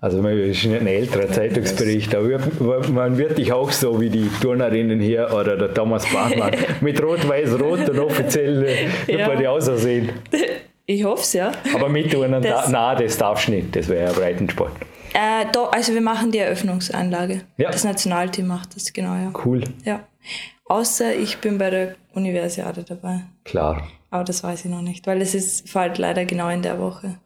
[0.00, 2.38] Also man ist ein älterer Zeitungsbericht, aber
[2.88, 7.88] man wird dich auch so wie die Turnerinnen hier oder der Thomas Bachmann mit Rot-Weiß-Rot
[7.90, 9.28] und offiziell äh, ja.
[9.28, 10.10] bei dir aussehen.
[10.86, 11.52] Ich hoffe es, ja.
[11.74, 14.72] Aber mitturnen, das, na, das darfst du nicht, das wäre ja Breitensport.
[15.14, 17.42] Äh, da, also wir machen die Eröffnungsanlage.
[17.58, 17.70] Ja.
[17.70, 19.32] Das Nationalteam macht das, genau, ja.
[19.44, 19.62] Cool.
[19.84, 20.00] Ja.
[20.64, 23.20] Außer ich bin bei der Universiade dabei.
[23.44, 23.86] Klar.
[24.12, 27.16] Aber das weiß ich noch nicht, weil es ist, fällt leider genau in der Woche.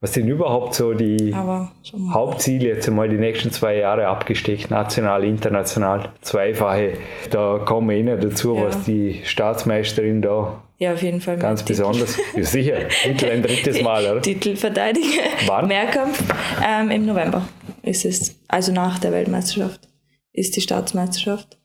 [0.00, 6.12] Was sind überhaupt so die Hauptziele jetzt einmal die nächsten zwei Jahre abgesteckt, national, international,
[6.20, 6.92] zweifache?
[7.30, 8.66] Da kommen wir eh nicht dazu, ja.
[8.66, 11.38] was die Staatsmeisterin da ja, auf jeden Fall.
[11.38, 12.18] Ganz besonders.
[12.36, 12.88] Ja, sicher.
[12.88, 14.20] Titel ein drittes Mal, oder?
[14.22, 15.22] Titelverteidiger.
[15.46, 15.68] Wann?
[15.68, 16.22] Mehrkampf.
[16.62, 17.48] Ähm, Im November
[17.82, 18.38] ist es.
[18.46, 19.88] Also nach der Weltmeisterschaft
[20.34, 21.56] ist die Staatsmeisterschaft.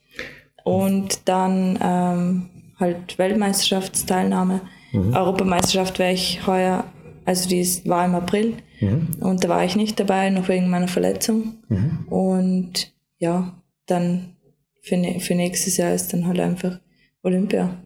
[0.63, 2.50] Und dann ähm,
[2.81, 4.61] halt Weltmeisterschaftsteilnahme.
[4.91, 5.15] Mhm.
[5.15, 6.83] Europameisterschaft wäre ich heuer,
[7.25, 8.57] also die ist, war im April.
[8.79, 9.07] Mhm.
[9.21, 11.59] Und da war ich nicht dabei, noch wegen meiner Verletzung.
[11.69, 12.05] Mhm.
[12.09, 13.53] Und ja,
[13.85, 14.35] dann
[14.81, 16.79] für, für nächstes Jahr ist dann halt einfach
[17.23, 17.77] Olympia.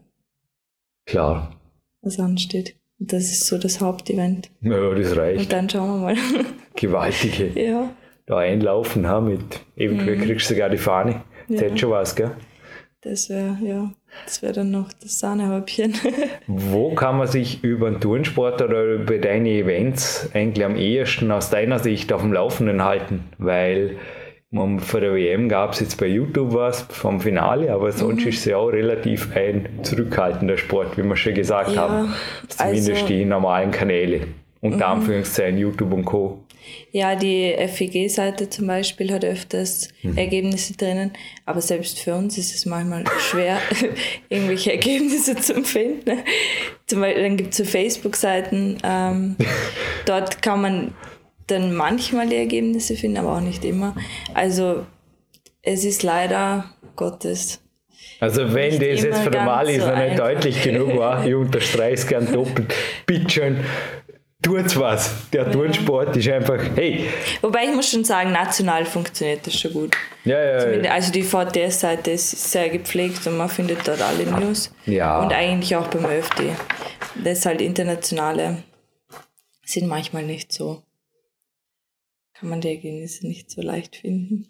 [1.04, 1.54] Klar.
[2.02, 2.76] Was ansteht.
[2.98, 4.50] Und das ist so das Hauptevent.
[4.62, 5.40] Ja, das reicht.
[5.40, 6.16] Und dann schauen wir mal.
[6.74, 7.52] Gewaltige.
[7.60, 7.90] Ja.
[8.26, 10.22] Da einlaufen haben mit, eventuell mhm.
[10.22, 11.22] kriegst du sogar die Fahne.
[11.48, 11.66] Das ja.
[11.66, 12.32] hätte schon was, gell?
[13.02, 13.92] Das wäre, ja,
[14.24, 15.94] das wäre dann noch das Sahnehäubchen.
[16.46, 21.50] Wo kann man sich über den Turnsport oder über deine Events eigentlich am ehesten aus
[21.50, 23.24] deiner Sicht auf dem Laufenden halten?
[23.38, 23.96] Weil
[24.78, 28.28] vor der WM gab es jetzt bei YouTube was vom Finale, aber sonst mhm.
[28.28, 32.14] ist es ja auch relativ ein zurückhaltender Sport, wie wir schon gesagt ja, haben.
[32.48, 34.28] Zumindest also, die normalen Kanäle.
[34.60, 35.00] Unter mhm.
[35.00, 36.42] Anführungszeichen YouTube und Co.
[36.92, 40.16] Ja, die FEG-Seite zum Beispiel hat öfters mhm.
[40.16, 41.12] Ergebnisse drinnen,
[41.44, 43.58] aber selbst für uns ist es manchmal schwer,
[44.28, 46.20] irgendwelche Ergebnisse zu finden.
[46.86, 49.36] Zum Beispiel, dann gibt es so Facebook-Seiten, ähm,
[50.06, 50.94] dort kann man
[51.46, 53.94] dann manchmal die Ergebnisse finden, aber auch nicht immer.
[54.34, 54.84] Also
[55.62, 57.60] es ist leider Gottes.
[58.18, 61.94] Also wenn das jetzt für normal ist so noch nicht deutlich genug war, ich unterstreiche
[61.94, 62.72] es gern doppelt,
[63.04, 63.60] bitte schön,
[64.46, 65.30] tut was.
[65.32, 65.50] Der ja.
[65.50, 67.08] Turnsport ist einfach, hey.
[67.42, 69.96] Wobei ich muss schon sagen, national funktioniert das schon gut.
[70.24, 74.72] Ja, ja, also die VTS-Seite ist sehr gepflegt und man findet dort alle News.
[74.86, 75.22] Ja.
[75.22, 76.56] Und eigentlich auch beim ÖFD.
[77.22, 78.62] Das halt internationale
[79.64, 80.82] sind manchmal nicht so
[82.38, 84.48] kann man die Ergebnisse nicht so leicht finden.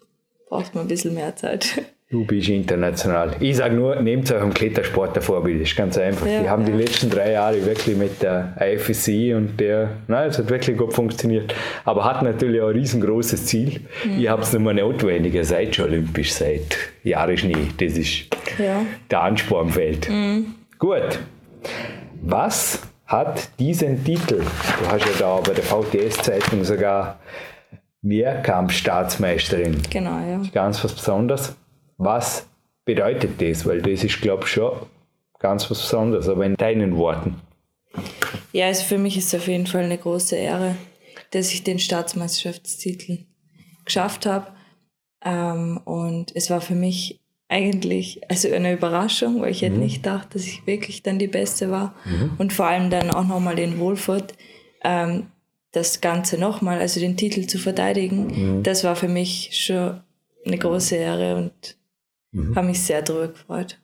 [0.49, 1.83] Braucht man ein bisschen mehr Zeit.
[2.09, 3.35] Du bist international.
[3.41, 5.61] Ich sage nur, nehmt euch einen Klettersport der Vorbild.
[5.61, 6.25] Das ist ganz einfach.
[6.25, 6.71] Ja, die haben ja.
[6.71, 10.93] die letzten drei Jahre wirklich mit der IFSC und der, nein, es hat wirklich gut
[10.93, 11.53] funktioniert.
[11.83, 13.81] Aber hat natürlich auch ein riesengroßes Ziel.
[14.05, 14.19] Mhm.
[14.19, 15.33] Ich habe es nicht mehr notwendig.
[15.33, 17.67] Ihr seid schon olympisch seit Jahren Schnee.
[17.77, 18.85] Das ist ja.
[19.11, 20.09] der Ansporn fällt.
[20.09, 20.55] Mhm.
[20.79, 21.19] Gut.
[22.21, 24.43] Was hat diesen Titel?
[24.81, 27.19] Du hast ja da bei der VTS-Zeitung sogar
[28.01, 29.81] Mehrkampfstaatsmeisterin.
[29.89, 30.41] Genau, ja.
[30.53, 31.53] Ganz was Besonderes.
[31.97, 32.47] Was
[32.85, 33.65] bedeutet das?
[33.65, 34.71] Weil das ist, glaube ich, schon
[35.39, 37.41] ganz was Besonderes, aber in deinen Worten.
[38.53, 40.75] Ja, also für mich ist es auf jeden Fall eine große Ehre,
[41.31, 43.19] dass ich den Staatsmeisterschaftstitel
[43.85, 44.47] geschafft habe.
[45.23, 49.65] Ähm, und es war für mich eigentlich also eine Überraschung, weil ich mhm.
[49.65, 51.95] hätte nicht gedacht, dass ich wirklich dann die Beste war.
[52.05, 52.31] Mhm.
[52.37, 54.33] Und vor allem dann auch nochmal in Wohlfurt.
[54.83, 55.27] Ähm,
[55.71, 58.63] das Ganze nochmal, also den Titel zu verteidigen, mhm.
[58.63, 60.01] das war für mich schon
[60.45, 61.76] eine große Ehre und
[62.37, 62.55] mhm.
[62.55, 63.79] habe mich sehr darüber gefreut.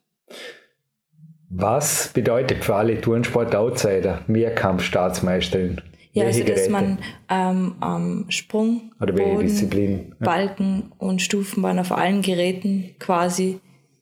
[1.50, 5.82] Was bedeutet für alle Turnsport-Outsider Mehrkampf-Staatsmeisterin?
[6.14, 6.72] Ja, welche also dass Geräte?
[6.72, 6.98] man
[7.30, 10.16] ähm, am Sprung, Oder welche Boden, Disziplin?
[10.20, 10.26] Ja.
[10.26, 13.60] Balken und Stufenbahn auf allen Geräten quasi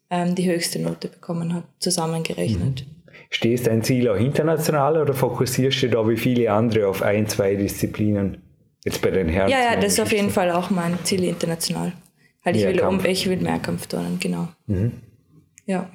[0.09, 2.85] ähm, die höchste Note bekommen hat, zusammengerechnet.
[2.85, 3.13] Mhm.
[3.29, 7.55] Stehst dein Ziel auch international oder fokussierst du da wie viele andere auf ein, zwei
[7.55, 8.41] Disziplinen?
[8.83, 9.49] Jetzt bei den Herren.
[9.49, 11.93] Ja, ja, das ist auf jeden Fall auch mein Ziel international.
[12.43, 14.47] Halt ich, will, um, ich will Mehrkampf turnen, genau.
[14.67, 14.93] Mhm.
[15.65, 15.89] Ja.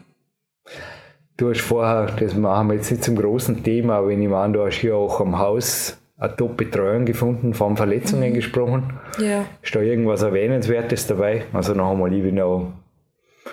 [1.37, 4.52] Du hast vorher, das machen wir jetzt nicht zum großen Thema, aber wenn ich meine,
[4.52, 8.35] du hast hier auch am Haus eine Top-Betreuung gefunden, von Verletzungen mhm.
[8.35, 8.98] gesprochen.
[9.18, 9.44] Ja.
[9.62, 11.44] Ist da irgendwas Erwähnenswertes dabei?
[11.52, 12.72] Also noch einmal, ich bin auch.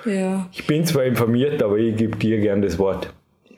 [0.05, 0.47] Ja.
[0.51, 3.13] Ich bin zwar informiert, aber ich gebe dir gern das Wort.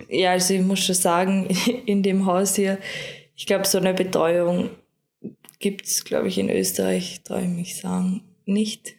[0.09, 1.47] Ja, also ich muss schon sagen,
[1.85, 2.77] in dem Haus hier,
[3.35, 4.69] ich glaube, so eine Betreuung
[5.59, 8.93] gibt es, glaube ich, in Österreich, traue ich mich sagen, nicht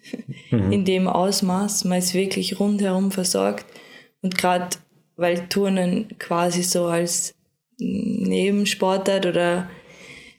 [0.50, 0.72] mhm.
[0.72, 1.84] in dem Ausmaß.
[1.84, 3.66] Man ist wirklich rundherum versorgt.
[4.22, 4.76] Und gerade
[5.16, 7.34] weil Turnen quasi so als
[7.78, 9.68] Nebensportart oder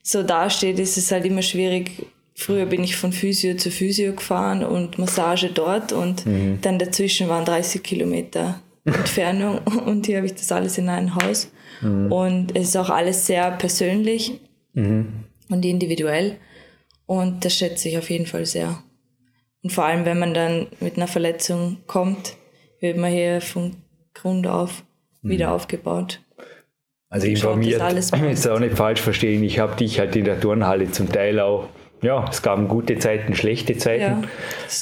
[0.03, 1.91] so dasteht, ist es halt immer schwierig.
[2.35, 6.59] Früher bin ich von Physio zu Physio gefahren und Massage dort und mhm.
[6.61, 11.51] dann dazwischen waren 30 Kilometer Entfernung und hier habe ich das alles in einem Haus.
[11.81, 12.11] Mhm.
[12.11, 14.39] Und es ist auch alles sehr persönlich
[14.73, 15.25] mhm.
[15.49, 16.37] und individuell.
[17.05, 18.83] Und das schätze ich auf jeden Fall sehr.
[19.63, 22.35] Und vor allem, wenn man dann mit einer Verletzung kommt,
[22.79, 23.75] wird man hier von
[24.13, 24.83] Grund auf
[25.21, 25.29] mhm.
[25.29, 26.21] wieder aufgebaut.
[27.09, 29.43] Also informiert, ist auch nicht falsch verstehen.
[29.43, 31.69] Ich habe dich halt in der Turnhalle zum Teil auch
[32.01, 34.21] ja, es gab gute Zeiten, schlechte Zeiten.
[34.23, 34.29] Ja,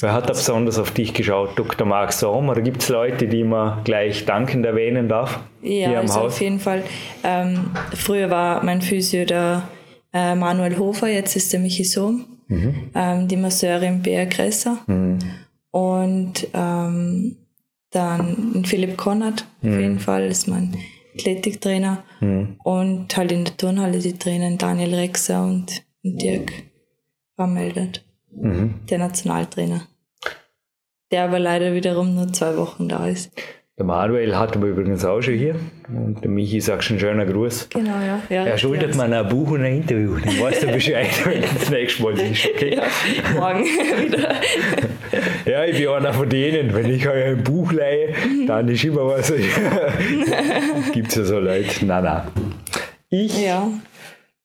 [0.00, 1.58] Wer hat da besonders auf dich geschaut?
[1.58, 1.86] Dr.
[1.86, 5.40] Marc Sohm oder gibt es Leute, die man gleich dankend erwähnen darf?
[5.62, 6.34] Ja, also Haus?
[6.34, 6.82] auf jeden Fall.
[7.24, 9.62] Ähm, früher war mein Physio der
[10.12, 12.90] äh, Manuel Hofer, jetzt ist der Michi Sohm, mhm.
[12.94, 15.18] ähm, die Masseurin Bea Gresser mhm.
[15.70, 17.36] und ähm,
[17.90, 19.80] dann Philipp Konrad, auf mhm.
[19.80, 20.76] jeden Fall, ist mein
[21.14, 22.56] Athletiktrainer mhm.
[22.62, 26.52] und halt in der Turnhalle die Trainer Daniel Rexer und Dirk
[27.34, 28.80] vermeldet, mhm.
[28.88, 29.86] der Nationaltrainer,
[31.10, 33.30] der aber leider wiederum nur zwei Wochen da ist.
[33.78, 35.54] Der Manuel hat aber übrigens auch schon hier.
[35.88, 37.68] Und der Michi sagt schon schöner Gruß.
[37.68, 38.22] Genau, ja.
[38.30, 40.16] ja er schuldet mir ein Buch und ein Interview.
[40.16, 42.48] Dann weißt du Bescheid, wenn du das nächste Mal bist.
[42.54, 42.74] Okay?
[42.74, 42.84] Ja,
[43.34, 43.64] morgen
[44.04, 44.34] wieder.
[45.44, 46.74] ja, ich bin einer von denen.
[46.74, 48.14] Wenn ich euch ein Buch leihe,
[48.46, 49.30] dann ist immer was.
[50.94, 51.84] Gibt es ja so Leute.
[51.84, 52.22] Nein, nein.
[53.10, 53.68] Ich ja.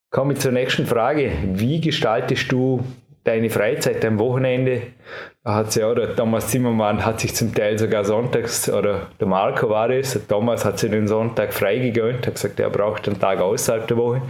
[0.09, 1.31] komme zur nächsten Frage.
[1.53, 2.83] Wie gestaltest du
[3.23, 4.81] deine Freizeit am Wochenende?
[5.43, 9.67] Da hat ja, der Thomas Zimmermann hat sich zum Teil sogar sonntags, oder der Marco
[9.71, 13.41] war es, der Thomas hat sich den Sonntag freigegönnt, hat gesagt, er braucht einen Tag
[13.41, 14.21] außerhalb der Woche.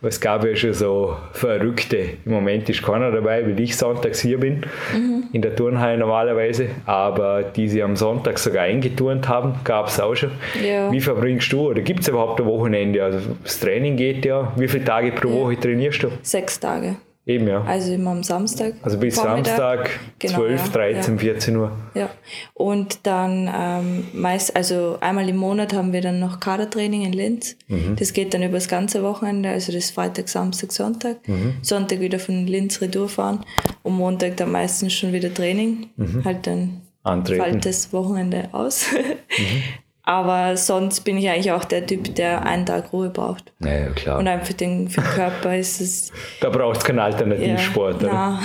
[0.00, 1.98] Aber es gab ja schon so Verrückte.
[2.24, 5.28] Im Moment ist keiner dabei, weil ich sonntags hier bin, mhm.
[5.32, 6.70] in der Turnhalle normalerweise.
[6.84, 10.32] Aber die sie am Sonntag sogar eingeturnt haben, gab es auch schon.
[10.64, 10.90] Ja.
[10.90, 13.04] Wie verbringst du, oder gibt es überhaupt ein Wochenende?
[13.04, 14.52] Also das Training geht ja.
[14.56, 15.60] Wie viele Tage pro Woche ja.
[15.60, 16.08] trainierst du?
[16.22, 16.96] Sechs Tage.
[17.26, 17.60] Eben, ja.
[17.64, 18.74] Also immer am Samstag.
[18.82, 21.20] Also bis Samstag, genau, 12, ja, 13, ja.
[21.20, 21.72] 14 Uhr.
[21.94, 22.08] Ja.
[22.54, 27.56] Und dann ähm, meist, also einmal im Monat haben wir dann noch Kadertraining in Linz.
[27.66, 27.96] Mhm.
[27.98, 31.26] Das geht dann über das ganze Wochenende, also das Freitag, Samstag, Sonntag.
[31.26, 31.54] Mhm.
[31.62, 33.44] Sonntag wieder von Linz Retour fahren
[33.82, 35.88] und Montag dann meistens schon wieder Training.
[35.96, 36.24] Mhm.
[36.24, 37.42] Halt dann Antreten.
[37.42, 38.86] fällt das Wochenende aus.
[40.06, 43.52] Aber sonst bin ich eigentlich auch der Typ, der einen Tag Ruhe braucht.
[43.58, 44.20] Ja, klar.
[44.20, 46.12] Und einfach den, für den Körper ist es.
[46.40, 48.40] Da braucht es keinen Alternativsport, ja, oder?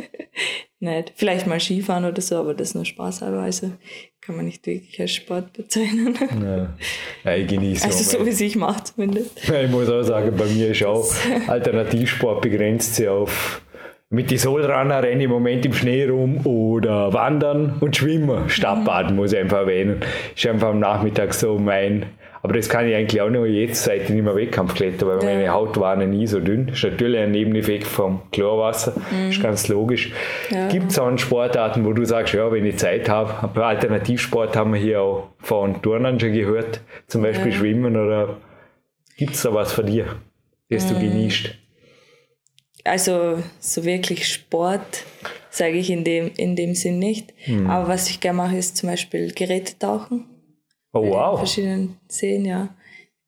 [0.80, 1.12] nicht.
[1.14, 3.46] Vielleicht mal Skifahren oder so, aber das ist nur spaßhalber.
[4.22, 6.16] kann man nicht wirklich als Sport bezeichnen.
[6.42, 6.74] Ja,
[7.24, 9.46] ja ich genieße Also so wie es ich mache zumindest.
[9.46, 11.06] Ja, ich muss auch sagen, bei mir ist auch
[11.48, 13.60] Alternativsport begrenzt sich auf
[14.14, 18.48] mit die Solrunner rennen im Moment im Schnee rum oder wandern und schwimmen.
[18.48, 20.00] Stadtbaden muss ich einfach erwähnen.
[20.34, 22.06] Ist einfach am Nachmittag so mein.
[22.42, 25.16] Aber das kann ich eigentlich auch nur jetzt, seit ich nicht mehr Wettkampf kletter, weil
[25.22, 25.24] ja.
[25.24, 26.68] meine Haut war nie so dünn.
[26.68, 29.30] Ist natürlich ein Nebeneffekt vom Chlorwasser, mhm.
[29.30, 30.12] ist ganz logisch.
[30.50, 30.68] Ja.
[30.68, 34.80] Gibt es auch Sportarten, wo du sagst, ja, wenn ich Zeit habe, Alternativsport haben wir
[34.80, 37.58] hier auch von Turnern schon gehört, zum Beispiel ja.
[37.58, 38.36] Schwimmen oder
[39.16, 40.04] gibt es da was von dir,
[40.68, 40.94] das mhm.
[40.96, 41.63] du genießt?
[42.84, 45.04] Also so wirklich Sport
[45.50, 47.32] sage ich in dem, in dem Sinn nicht.
[47.46, 47.68] Mhm.
[47.68, 50.26] Aber was ich gerne mache, ist zum Beispiel Gerätetauchen.
[50.92, 51.32] Oh wow.
[51.32, 52.68] In verschiedenen Seen, ja.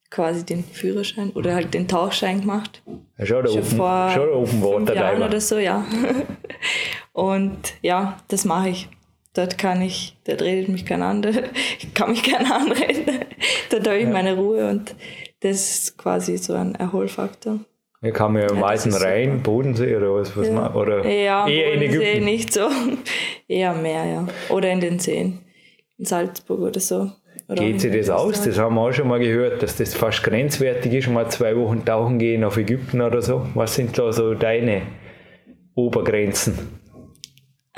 [0.09, 2.83] Quasi den Führerschein oder halt den Tauchschein gemacht.
[3.19, 5.85] Ja, schon schon Open, vor schon Open fünf Jahren oder so, ja.
[7.12, 8.88] Und ja, das mache ich.
[9.37, 11.23] Dort kann ich, dort redet mich keiner an,
[11.79, 13.21] ich kann mich keiner anreden.
[13.71, 14.11] Dort habe ich ja.
[14.11, 14.95] meine Ruhe und
[15.40, 17.61] das ist quasi so ein Erholfaktor.
[18.07, 19.51] Ja, kann man ja im ja, Weißen Rhein, so.
[19.51, 20.53] Bodensee oder was, was ja.
[20.55, 22.25] man, oder ja, eher in Ägypten?
[22.25, 22.69] nicht so.
[23.49, 24.27] eher mehr, ja.
[24.49, 25.40] Oder in den Seen.
[25.99, 27.11] In Salzburg oder so.
[27.49, 28.42] Oder Geht sich das aus?
[28.42, 31.85] Das haben wir auch schon mal gehört, dass das fast grenzwertig ist, mal zwei Wochen
[31.85, 33.47] tauchen gehen auf Ägypten oder so.
[33.55, 34.83] Was sind da so deine
[35.75, 36.81] Obergrenzen?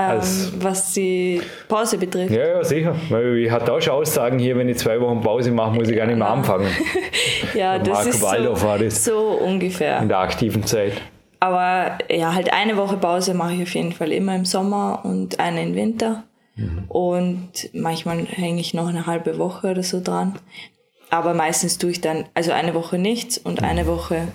[0.00, 0.20] Ähm,
[0.60, 2.32] was die Pause betrifft.
[2.32, 2.94] Ja, ja, sicher.
[3.08, 5.96] Weil ich hatte auch schon Aussagen hier, wenn ich zwei Wochen Pause mache, muss ich
[5.96, 6.68] gar nicht mehr anfangen.
[7.54, 9.98] ja, das Marco ist Waldorf so, war das so ungefähr.
[9.98, 10.92] In der aktiven Zeit.
[11.40, 15.40] Aber ja, halt eine Woche Pause mache ich auf jeden Fall immer im Sommer und
[15.40, 16.22] eine im Winter.
[16.54, 16.84] Mhm.
[16.88, 20.38] Und manchmal hänge ich noch eine halbe Woche oder so dran.
[21.10, 24.28] Aber meistens tue ich dann, also eine Woche nichts und eine Woche,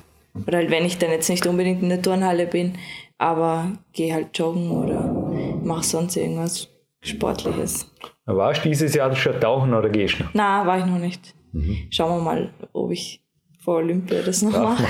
[0.47, 2.73] oder halt wenn ich dann jetzt nicht unbedingt in der Turnhalle bin,
[3.17, 5.31] aber gehe halt joggen oder
[5.63, 6.69] mache sonst irgendwas
[7.01, 7.91] Sportliches.
[8.25, 10.33] Warst du dieses Jahr schon tauchen oder gehst du noch?
[10.33, 11.35] Nein, war ich noch nicht.
[11.51, 11.87] Mhm.
[11.89, 13.21] Schauen wir mal, ob ich
[13.59, 14.85] vor Olympia das noch mache.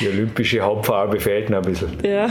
[0.00, 1.98] Die olympische Hauptfarbe fehlt noch ein bisschen.
[2.02, 2.28] Ja.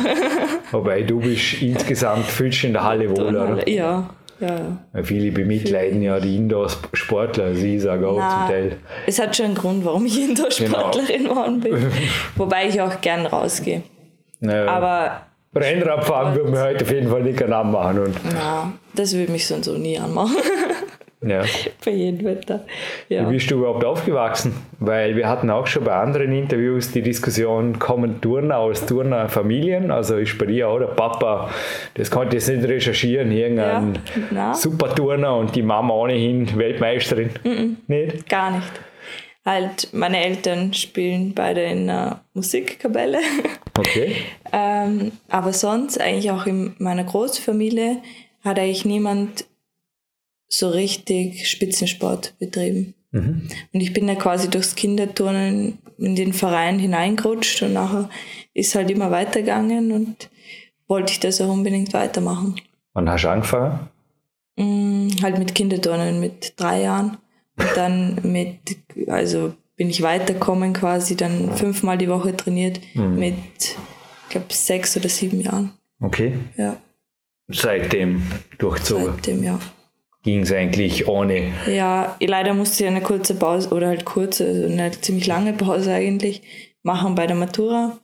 [0.71, 3.67] Wobei du bist insgesamt fühlst in der Halle wohl, oder?
[3.67, 4.09] Ja.
[4.39, 5.03] Ja, ja.
[5.03, 8.77] Viele bemitleiden ja die Indoor-Sportler, also ich sage auch Nein, zum Teil.
[9.07, 11.29] Es hat schon einen Grund, warum ich Indoor-Sportlerin genau.
[11.29, 11.77] geworden bin.
[12.35, 13.83] Wobei ich auch gern rausgehe.
[14.45, 14.67] Naja.
[14.67, 15.21] Aber
[15.55, 17.99] Rennradfahren würde mir heute auf jeden Fall nicht anmachen.
[17.99, 20.35] Und ja, das würde mich sonst auch nie anmachen.
[21.21, 21.41] Ja.
[21.83, 22.65] bei jedem Wetter.
[23.09, 23.27] Ja.
[23.27, 24.53] Wie bist du überhaupt aufgewachsen?
[24.77, 29.89] Weil wir hatten auch schon bei anderen Interviews die Diskussion, kommen Turner aus Turnerfamilien?
[29.89, 31.49] Also ist bei dir auch der Papa,
[31.95, 33.97] das konnte ich jetzt nicht recherchieren, irgendein
[34.35, 34.53] ja.
[34.53, 37.31] super Turner und die Mama ohnehin Weltmeisterin?
[37.43, 37.75] Mm -mm.
[37.87, 38.29] Nicht?
[38.29, 38.71] Gar nicht
[39.45, 43.19] halt, meine Eltern spielen beide in einer Musikkapelle.
[43.77, 44.15] Okay.
[44.51, 48.01] ähm, aber sonst, eigentlich auch in meiner Großfamilie,
[48.43, 49.45] hat eigentlich niemand
[50.47, 52.93] so richtig Spitzensport betrieben.
[53.11, 53.47] Mhm.
[53.73, 58.09] Und ich bin da quasi durchs Kinderturnen in den Verein hineingerutscht und nachher
[58.53, 60.29] ist halt immer weitergegangen und
[60.87, 62.55] wollte ich das auch unbedingt weitermachen.
[62.93, 63.89] Wann hast du angefangen?
[64.57, 67.17] Mm, halt mit Kinderturnen mit drei Jahren.
[67.57, 68.59] Und dann mit,
[69.07, 73.17] also bin ich weitergekommen quasi, dann fünfmal die Woche trainiert mhm.
[73.17, 75.73] mit, ich glaube, sechs oder sieben Jahren.
[76.01, 76.33] Okay.
[76.57, 76.77] Ja.
[77.47, 78.23] Seitdem
[78.57, 79.13] durchzogen.
[79.15, 79.59] Seitdem, ja.
[80.23, 81.51] Ging es eigentlich ohne?
[81.67, 85.93] Ja, leider musste ich eine kurze Pause oder halt kurze, also eine ziemlich lange Pause
[85.93, 86.41] eigentlich
[86.81, 87.99] machen bei der Matura,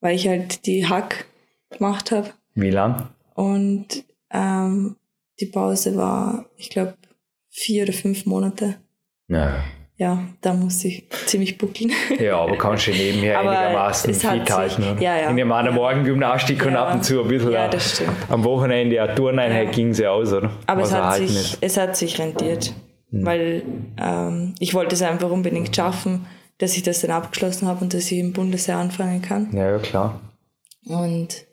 [0.00, 1.26] weil ich halt die Hack
[1.70, 2.30] gemacht habe.
[2.54, 3.08] Wie lang?
[3.34, 4.96] Und ähm,
[5.38, 6.94] die Pause war, ich glaube,
[7.58, 8.76] vier oder fünf Monate.
[9.28, 9.64] Ja.
[9.96, 11.90] Ja, da muss ich ziemlich buckeln.
[12.20, 14.82] Ja, aber kannst du nebenher einigermaßen fit halten.
[14.82, 15.02] Oder?
[15.02, 15.30] Ja, ja.
[15.30, 15.70] In der ja.
[15.72, 16.68] Morgengymnastik ja.
[16.68, 18.12] und ab und zu ein bisschen ja, das stimmt.
[18.28, 19.70] am Wochenende eine Turneinheit ja.
[19.72, 20.52] ging sie aus, oder?
[20.66, 22.72] Aber es hat, sich, es hat sich rentiert,
[23.10, 23.26] hm.
[23.26, 23.62] weil
[24.00, 26.26] ähm, ich wollte es einfach unbedingt schaffen,
[26.58, 29.48] dass ich das dann abgeschlossen habe und dass ich im Bundesheer anfangen kann.
[29.52, 30.20] Ja, ja, klar.
[30.86, 31.44] Und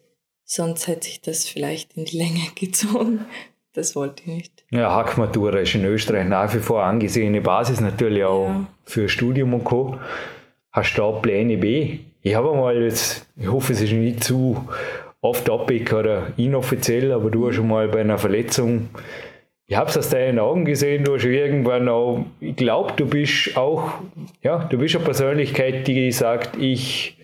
[0.43, 3.25] sonst hätte ich das vielleicht in die Länge gezogen.
[3.75, 4.63] Das wollte ich nicht.
[4.71, 8.67] Ja, Hackmatura ist in Österreich nach wie vor angesehene Basis, natürlich auch ja.
[8.85, 9.97] für Studium und Co.
[10.71, 11.99] Hast du da Pläne B?
[12.21, 14.65] Ich habe mal jetzt, ich hoffe, es ist nicht zu
[15.19, 18.87] off-topic oder inoffiziell, aber du hast schon mal bei einer Verletzung,
[19.67, 23.57] ich habe es aus deinen Augen gesehen, du hast irgendwann auch, ich glaube, du bist
[23.57, 23.95] auch,
[24.41, 27.17] ja, du bist eine Persönlichkeit, die sagt, ich,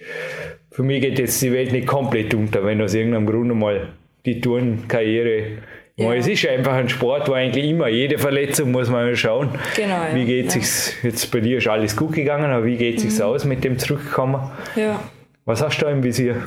[0.69, 3.87] für mich geht jetzt die Welt nicht komplett unter, wenn aus irgendeinem Grund mal
[4.25, 5.59] die Turnkarriere
[6.03, 6.13] ja.
[6.13, 9.49] Es ist einfach ein Sport, wo eigentlich immer jede Verletzung muss man mal schauen.
[9.75, 10.15] Genau, ja.
[10.15, 10.51] Wie geht ja.
[10.51, 13.25] sich's jetzt bei dir ist alles gut gegangen, aber wie geht es sich mhm.
[13.25, 14.51] aus mit dem Zurückkommen?
[14.75, 14.99] Ja.
[15.45, 16.43] Was hast du da im Visier?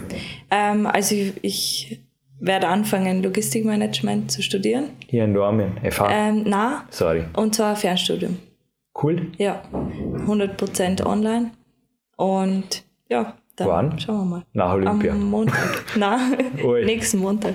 [0.50, 2.00] Ähm, also ich, ich,
[2.40, 4.90] werde anfangen, Logistikmanagement zu studieren.
[5.08, 6.08] Hier in Dormien, FH?
[6.10, 6.84] Ähm, na.
[6.90, 7.24] Sorry.
[7.34, 8.38] Und zwar Fernstudium.
[9.02, 9.32] Cool.
[9.38, 9.62] Ja,
[10.26, 11.52] 100% online.
[12.16, 13.98] Und ja, dann Wann?
[13.98, 14.42] schauen wir mal.
[14.52, 15.12] Nach Olympia?
[15.12, 15.84] Am Montag.
[15.96, 16.36] Nein,
[16.84, 17.54] nächsten Montag.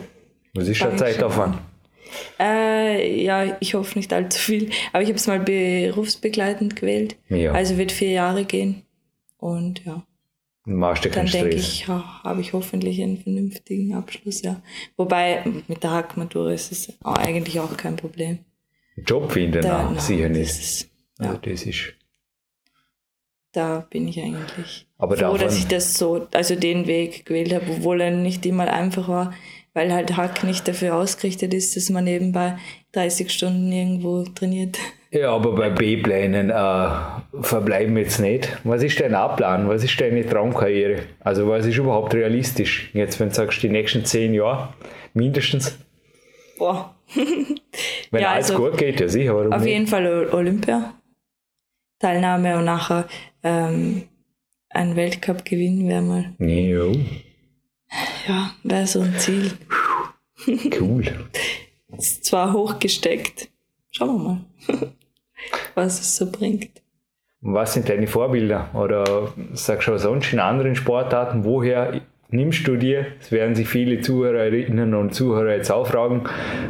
[0.56, 1.58] Was ist schon Zeitaufwand?
[2.40, 4.70] Äh, ja, ich hoffe nicht allzu viel.
[4.94, 7.16] Aber ich habe es mal berufsbegleitend gewählt.
[7.30, 7.52] Ja.
[7.52, 8.84] Also wird vier Jahre gehen.
[9.38, 10.04] Und ja.
[10.66, 14.62] Machst du Dann denke ich, ja, habe ich hoffentlich einen vernünftigen Abschluss, ja.
[14.98, 18.40] Wobei mit der Hackmatura ist es eigentlich auch kein Problem.
[18.96, 20.50] Job finden, da, na, sicher nicht.
[20.50, 21.26] Das ist, ja.
[21.26, 21.38] ja.
[21.42, 21.94] das ist.
[23.52, 27.66] Da bin ich eigentlich Aber froh, dass ich das so, also den Weg gewählt habe,
[27.72, 29.34] obwohl er nicht immer einfach war
[29.74, 32.58] weil halt Hack nicht dafür ausgerichtet ist, dass man nebenbei
[32.94, 34.78] 30 Stunden irgendwo trainiert.
[35.12, 36.90] Ja, aber bei B-Plänen äh,
[37.42, 38.60] verbleiben wir jetzt nicht.
[38.64, 39.68] Was ist dein A-Plan?
[39.68, 41.04] Was ist deine Traumkarriere?
[41.22, 42.92] Also was ist überhaupt realistisch?
[42.94, 44.74] Jetzt, wenn du sagst, die nächsten zehn Jahre
[45.16, 45.80] mindestens?
[46.60, 46.96] Boah.
[47.16, 49.36] wenn ja, alles also gut geht, ja sicher.
[49.36, 49.72] Warum auf nicht?
[49.72, 50.94] jeden Fall Olympia.
[51.98, 53.08] Teilnahme und nachher
[53.44, 54.04] ähm,
[54.70, 56.36] ein Weltcup gewinnen wäre mal.
[56.40, 56.86] Ja.
[58.28, 59.52] Ja, wäre so ein Ziel.
[60.80, 61.04] Cool.
[61.98, 63.50] Ist zwar hochgesteckt.
[63.92, 64.24] Schauen
[64.68, 64.92] wir mal,
[65.76, 66.82] was es so bringt.
[67.42, 68.70] Was sind deine Vorbilder?
[68.74, 73.08] Oder sagst du auch sonst in anderen Sportarten, woher nimmst du dir?
[73.20, 76.24] Es werden sich viele Zuhörerinnen und Zuhörer jetzt auch fragen,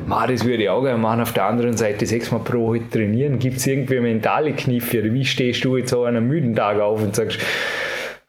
[0.07, 3.39] das würde ich auch gerne machen, auf der anderen Seite sechsmal pro Woche trainieren.
[3.39, 5.03] Gibt es irgendwie mentale Kniffe?
[5.11, 7.39] Wie stehst du jetzt so an einem müden Tag auf und sagst,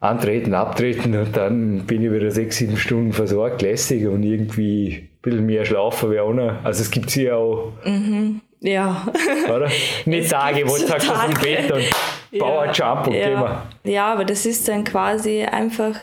[0.01, 5.09] antreten, abtreten und dann bin ich wieder sechs, sieben Stunden versorgt, lässig und irgendwie ein
[5.21, 6.65] bisschen mehr schlafen wäre auch noch.
[6.65, 7.71] Also es gibt hier auch.
[7.85, 8.41] Mhm.
[8.59, 9.07] Ja.
[9.45, 9.69] Oder?
[10.05, 11.83] Nicht Tage, wo du sagst, aus dem Bett und
[12.39, 13.27] Power ja, Jump und ja.
[13.27, 13.91] gehen wir.
[13.91, 15.99] Ja, aber das ist dann quasi einfach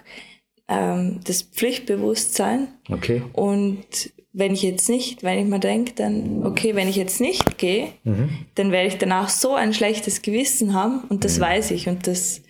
[0.69, 2.69] ähm, das Pflichtbewusstsein.
[2.91, 3.23] Okay.
[3.33, 7.59] Und wenn ich jetzt nicht, wenn ich mir denke, dann, okay, wenn ich jetzt nicht
[7.59, 8.29] gehe, mhm.
[8.55, 11.43] dann werde ich danach so ein schlechtes Gewissen haben und das mhm.
[11.43, 12.43] weiß ich und das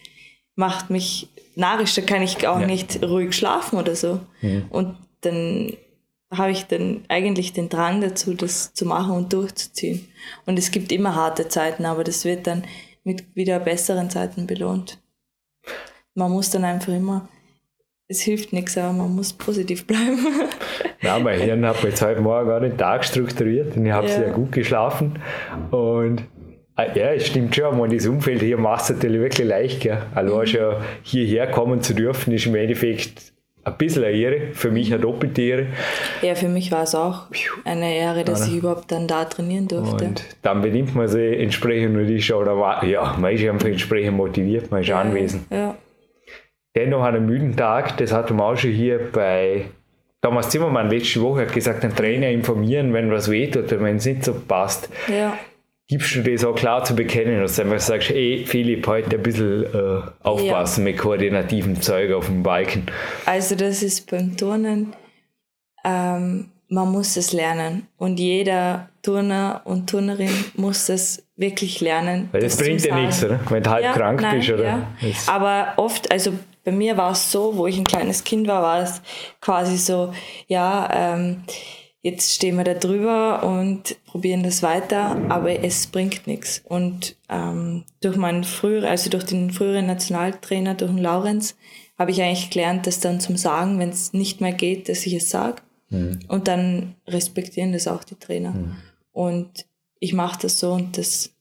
[0.56, 1.28] macht mich
[1.58, 2.66] narrisch, da kann ich auch ja.
[2.66, 4.20] nicht ruhig schlafen oder so.
[4.40, 4.66] Mhm.
[4.70, 5.72] Und dann
[6.30, 10.06] habe ich dann eigentlich den Drang dazu, das zu machen und durchzuziehen.
[10.46, 12.64] Und es gibt immer harte Zeiten, aber das wird dann
[13.02, 14.98] mit wieder besseren Zeiten belohnt.
[16.14, 17.28] Man muss dann einfach immer,
[18.06, 20.18] es hilft nichts, aber man muss positiv bleiben.
[21.00, 24.14] Ja, mein Hirn hat jetzt heute Morgen auch den Tag strukturiert und ich habe ja.
[24.14, 25.20] sehr gut geschlafen
[25.70, 26.24] und
[26.84, 27.76] ja, es stimmt schon.
[27.76, 29.80] Man, das Umfeld hier macht es natürlich wirklich leicht.
[29.80, 30.02] Gell?
[30.14, 30.46] Also mhm.
[30.46, 33.32] schon hierher kommen zu dürfen, ist im Endeffekt
[33.64, 34.40] ein bisschen eine Ehre.
[34.52, 35.66] Für mich eine doppelte Ehre.
[36.22, 37.26] Ja, für mich war es auch
[37.64, 40.04] eine Ehre, dass ich überhaupt dann da trainieren durfte.
[40.04, 44.16] Und dann benimmt man sich entsprechend und ist schon, oder ja, man ist einfach entsprechend
[44.16, 45.46] motiviert, man ist ja, anwesend.
[45.50, 45.76] Ja.
[46.76, 49.64] Dennoch an einem müden Tag, das hatten wir auch schon hier bei
[50.20, 54.04] Thomas Zimmermann letzte Woche hat gesagt, den Trainer informieren, wenn was wehtut oder wenn es
[54.04, 54.88] nicht so passt.
[55.08, 55.38] Ja.
[55.88, 59.22] Gibst du das auch klar zu bekennen, dass du einfach sagst, ey Philipp, heute ein
[59.22, 60.92] bisschen äh, aufpassen ja.
[60.92, 62.84] mit koordinativen Zeug auf dem Balken?
[63.24, 64.94] Also das ist beim Turnen,
[65.86, 72.28] ähm, man muss es lernen und jeder Turner und Turnerin muss es wirklich lernen.
[72.32, 73.40] Weil das, das bringt ja nichts, oder?
[73.48, 74.50] wenn du halb ja, krank nein, bist.
[74.50, 74.86] Oder?
[75.26, 76.32] Aber oft, also
[76.64, 79.00] bei mir war es so, wo ich ein kleines Kind war, war es
[79.40, 80.12] quasi so,
[80.48, 81.44] ja, ähm,
[82.02, 86.62] jetzt stehen wir da drüber und probieren das weiter, aber es bringt nichts.
[86.64, 91.56] Und ähm, durch meinen früheren, also durch den früheren Nationaltrainer, durch den Laurenz,
[91.98, 95.14] habe ich eigentlich gelernt, das dann zum Sagen, wenn es nicht mehr geht, dass ich
[95.14, 95.62] es sage.
[95.90, 96.20] Mhm.
[96.28, 98.52] Und dann respektieren das auch die Trainer.
[98.52, 98.76] Mhm.
[99.10, 99.66] Und
[99.98, 101.34] ich mache das so und das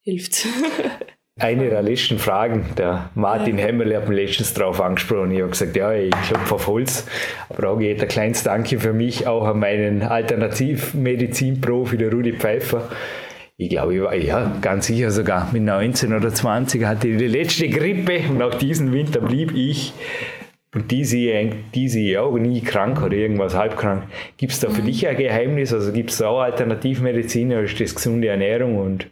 [0.00, 0.46] hilft.
[1.40, 3.64] Eine der letzten Fragen, der Martin ja.
[3.64, 5.30] Hemmerle hat mich letztens darauf angesprochen.
[5.30, 7.06] Ich habe gesagt, ja, ich klopfe auf Holz.
[7.48, 12.90] Aber auch geht ein kleines Danke für mich auch an meinen Alternativmedizin-Profi, der Rudi Pfeiffer.
[13.56, 17.28] Ich glaube, ich war ja, ganz sicher sogar mit 19 oder 20 hatte ich die
[17.28, 19.94] letzte Grippe und auch diesen Winter blieb ich
[20.74, 24.04] und diese, diese auch nie krank oder irgendwas halbkrank.
[24.36, 24.86] Gibt es da für mhm.
[24.86, 25.72] dich ein Geheimnis?
[25.72, 29.06] Also gibt es da auch Alternativmedizin oder ist das gesunde Ernährung und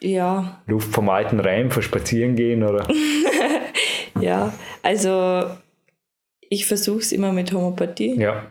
[0.00, 0.62] ja.
[0.66, 2.86] Luft vom alten Reim für Spazieren gehen oder?
[4.20, 5.44] ja, also
[6.48, 8.18] ich versuche es immer mit Homöopathie.
[8.18, 8.50] Ja.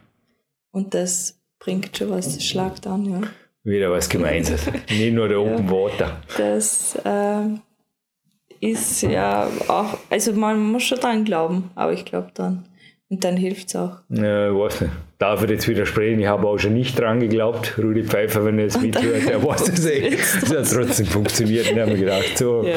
[0.72, 3.22] Und das bringt schon was, schlagt an, ja.
[3.64, 4.68] Wieder was Gemeinsames.
[4.90, 6.22] Nicht nur der Open ja, Water.
[6.38, 7.50] Das äh,
[8.62, 12.69] ist ja auch, also man muss schon dran glauben, aber ich glaube dran.
[13.12, 13.98] Und dann hilft es auch.
[14.10, 14.94] Ja, ich weiß nicht.
[15.18, 16.20] Darf ich jetzt widersprechen?
[16.20, 17.76] Ich habe auch schon nicht dran geglaucht.
[17.80, 20.12] Rudi Pfeiffer, wenn er es mithört, der weiß es eh.
[20.42, 21.72] Das hat trotzdem funktioniert.
[21.72, 22.64] Und ich habe mir gedacht, so.
[22.64, 22.76] Ja.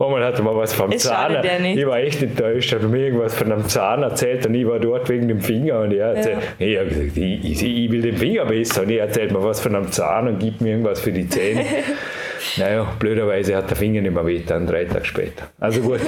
[0.00, 1.44] Einmal hat er mal was vom es Zahn.
[1.64, 2.72] Ich war echt enttäuscht.
[2.72, 5.80] Er hat mir irgendwas von einem Zahn erzählt und ich war dort wegen dem Finger.
[5.80, 6.66] Und er erzählt, ja.
[6.66, 8.82] ich habe gesagt, ich, ich, ich, will den Finger besser.
[8.82, 11.64] Und er erzählt mir was von einem Zahn und gibt mir irgendwas für die Zähne.
[12.56, 15.48] Naja, blöderweise hat der Finger nicht mehr wehgetan, drei Tage später.
[15.58, 16.00] Also gut.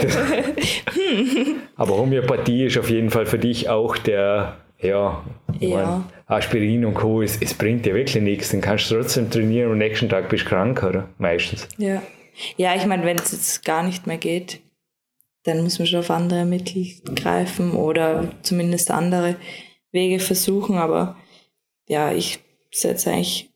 [1.76, 5.24] Aber Homöopathie ist auf jeden Fall für dich auch der, ja,
[5.58, 5.86] ja.
[5.86, 7.22] Mein, Aspirin und Co.
[7.22, 8.50] Es, es bringt dir wirklich nichts.
[8.50, 11.08] Dann kannst du trotzdem trainieren und am nächsten Tag bist du krank, oder?
[11.18, 11.68] Meistens.
[11.76, 12.02] Ja.
[12.56, 14.60] Ja, ich meine, wenn es jetzt gar nicht mehr geht,
[15.44, 19.36] dann muss man schon auf andere Mittel greifen oder zumindest andere
[19.90, 20.76] Wege versuchen.
[20.76, 21.16] Aber
[21.86, 22.38] ja, ich
[22.70, 23.50] setze eigentlich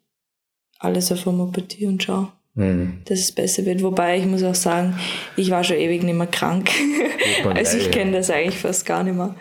[0.78, 3.02] alles auf Homöopathie und schaue, mhm.
[3.04, 3.82] dass es besser wird.
[3.82, 4.98] Wobei ich muss auch sagen,
[5.36, 6.70] ich war schon ewig nicht mehr krank.
[7.54, 9.34] also ich kenne das eigentlich fast gar nicht mehr.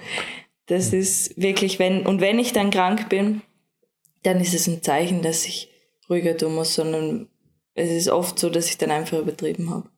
[0.67, 0.99] Das mhm.
[0.99, 3.41] ist wirklich, wenn, und wenn ich dann krank bin,
[4.23, 5.69] dann ist es ein Zeichen, dass ich
[6.09, 7.27] ruhiger tun muss, sondern
[7.75, 9.89] es ist oft so, dass ich dann einfach übertrieben habe.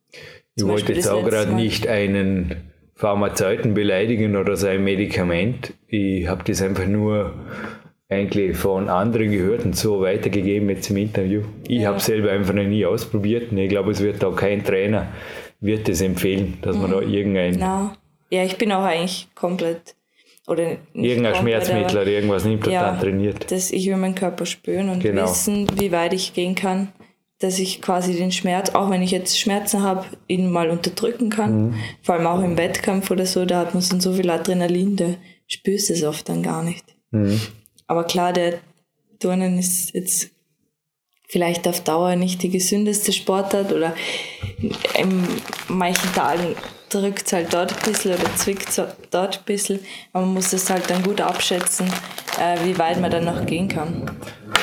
[0.56, 5.74] Ich wollte jetzt auch gerade nicht einen Pharmazeuten beleidigen oder sein Medikament.
[5.88, 7.34] Ich habe das einfach nur
[8.10, 11.42] eigentlich von anderen gehört und so weitergegeben jetzt im Interview.
[11.68, 11.90] Ich ja.
[11.90, 15.08] habe selber einfach noch nie ausprobiert und ich glaube, es wird auch kein Trainer
[15.60, 17.14] wird es empfehlen, dass man da mhm.
[17.14, 17.56] irgendein...
[17.58, 17.98] Na.
[18.30, 19.96] Ja, ich bin auch eigentlich komplett
[20.48, 23.52] oder irgendein Schmerzmittel oder irgendwas nimmt ja, dann trainiert.
[23.52, 25.24] Dass ich will meinen Körper spüren und genau.
[25.24, 26.90] wissen, wie weit ich gehen kann,
[27.40, 31.68] dass ich quasi den Schmerz, auch wenn ich jetzt Schmerzen habe, ihn mal unterdrücken kann.
[31.68, 31.74] Mhm.
[32.02, 35.06] Vor allem auch im Wettkampf oder so, da hat man so viel Adrenalin, da
[35.48, 36.84] spürst du es oft dann gar nicht.
[37.12, 37.40] Mhm.
[37.88, 38.60] Aber klar, der
[39.20, 40.32] Turnen ist jetzt
[41.28, 43.94] vielleicht auf Dauer nicht die gesündeste Sportart oder
[44.98, 45.28] in
[45.68, 46.56] manchen Tagen
[46.90, 48.82] drückt es halt dort ein bisschen oder zwickt es
[49.12, 49.80] dort ein bisschen.
[50.14, 51.88] Aber man muss es halt dann gut abschätzen,
[52.40, 54.10] äh, wie weit man dann noch gehen kann.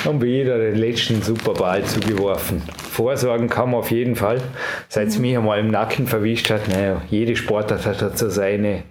[0.04, 2.62] Haben wir jeder den letzten Superball zugeworfen.
[2.90, 4.40] Vorsorgen kann man auf jeden Fall.
[4.88, 5.22] Seit es mhm.
[5.22, 8.82] mich einmal im Nacken verwischt hat, naja, jede Sportart hat so seine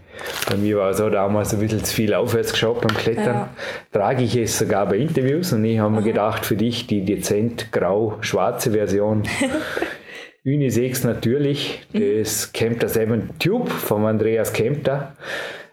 [0.50, 3.26] bei mir war es auch damals ein bisschen zu viel aufwärts geschaut beim Klettern.
[3.26, 3.50] Ja.
[3.92, 7.72] Trage ich es sogar bei Interviews und ich habe mir gedacht, für dich die dezent
[7.72, 9.24] grau-schwarze Version.
[10.46, 12.20] Unisex natürlich, mhm.
[12.20, 15.16] das Kempter 7 Tube von Andreas Kempter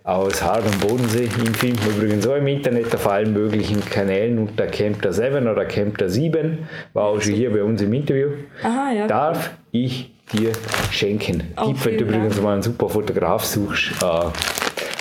[0.05, 1.25] aus Hard und Bodensee.
[1.25, 6.09] Ihn finden übrigens auch im Internet auf allen möglichen Kanälen unter Kempter 7 oder Kempter
[6.09, 6.67] 7.
[6.93, 8.29] War auch schon hier bei uns im Interview.
[8.63, 9.07] Aha, ja.
[9.07, 10.53] Darf ich dir
[10.91, 11.53] schenken.
[11.57, 14.05] Oh, Tipp, wenn du übrigens mal einen super Fotograf suchst, äh,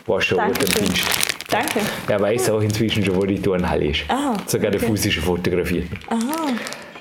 [0.07, 1.03] war schon gut am Dienst.
[1.49, 1.79] Danke.
[2.07, 4.03] Er weiß auch inzwischen schon, wo die Turnhalle ist.
[4.09, 4.79] Aha, Sogar okay.
[4.79, 5.87] der Fuß ist schon fotografiert.
[6.09, 6.53] Aha.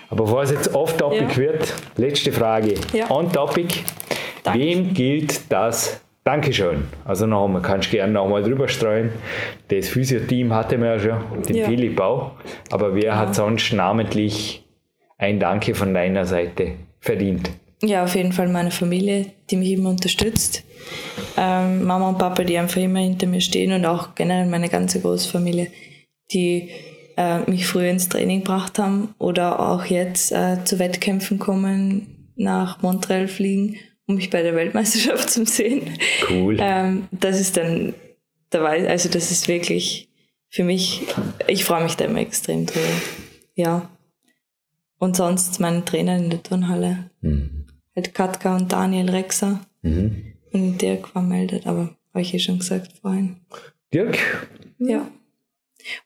[0.08, 1.36] Aber bevor es jetzt off-topic ja.
[1.36, 2.74] wird, letzte Frage.
[2.92, 3.10] Ja.
[3.10, 3.82] On-topic.
[4.52, 6.84] Wem gilt das Dankeschön.
[7.04, 9.10] Also nochmal, kannst du gerne nochmal drüber streuen.
[9.68, 11.66] Das Physio-Team hatte wir ja schon, den ja.
[11.66, 12.32] Philipp auch.
[12.70, 13.16] Aber wer ja.
[13.16, 14.64] hat sonst namentlich
[15.18, 17.50] ein Danke von deiner Seite verdient?
[17.82, 20.64] Ja, auf jeden Fall meine Familie, die mich immer unterstützt.
[21.36, 25.00] Ähm, Mama und Papa, die einfach immer hinter mir stehen und auch generell meine ganze
[25.00, 25.70] Großfamilie,
[26.32, 26.70] die
[27.16, 32.82] äh, mich früher ins Training gebracht haben oder auch jetzt äh, zu Wettkämpfen kommen, nach
[32.82, 35.98] Montreal fliegen, um mich bei der Weltmeisterschaft zu sehen.
[36.30, 36.56] Cool.
[36.60, 37.94] Ähm, das ist dann,
[38.52, 40.08] also das ist wirklich
[40.48, 41.02] für mich,
[41.48, 42.86] ich freue mich da immer extrem drüber.
[43.54, 43.90] Ja.
[44.98, 47.10] Und sonst meine Trainer in der Turnhalle.
[47.20, 47.65] Mhm.
[47.96, 49.60] Halt Katka und Daniel Rexer.
[49.82, 50.34] Mhm.
[50.52, 53.36] Und Dirk war meldet, aber habe ich ja schon gesagt vorhin.
[53.92, 54.18] Dirk?
[54.78, 55.08] Ja.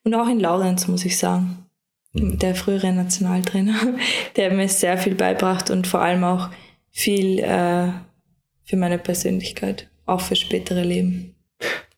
[0.05, 1.67] Und auch in Laurenz, muss ich sagen.
[2.13, 2.39] Mhm.
[2.39, 3.75] Der frühere Nationaltrainer,
[4.37, 6.49] der mir sehr viel beibracht und vor allem auch
[6.91, 7.89] viel äh,
[8.65, 11.35] für meine Persönlichkeit, auch für spätere Leben.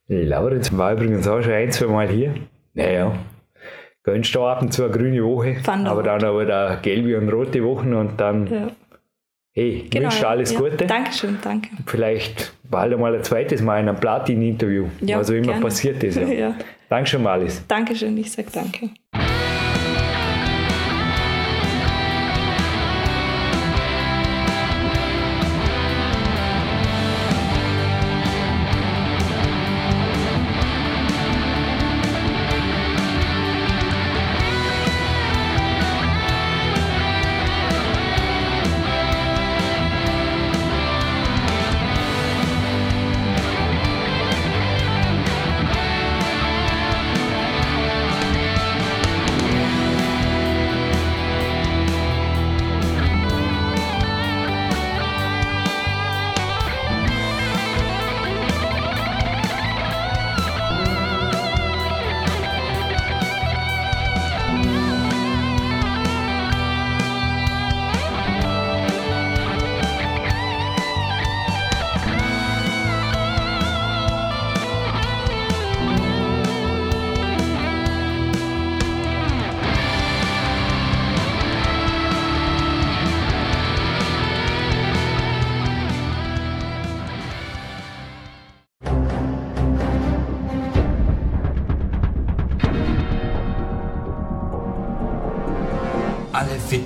[0.08, 2.34] Laurenz war übrigens auch schon ein, zwei Mal hier.
[2.74, 3.18] Naja,
[4.02, 7.28] gönnst du ab und zu eine grüne Woche, Fand aber dann aber da gelbe und
[7.28, 8.70] rote Wochen und dann, ja.
[9.52, 10.58] Hey, genau, wünsche alles ja.
[10.58, 10.86] Gute.
[10.86, 11.70] Dankeschön, danke.
[11.86, 15.60] Vielleicht bald einmal ein zweites Mal in einem Platin-Interview, ja, was auch immer gerne.
[15.60, 16.16] passiert ist.
[16.16, 16.26] Ja.
[16.28, 16.54] ja.
[16.88, 17.64] Dankeschön, Malis.
[17.66, 18.90] Dankeschön, ich sage danke.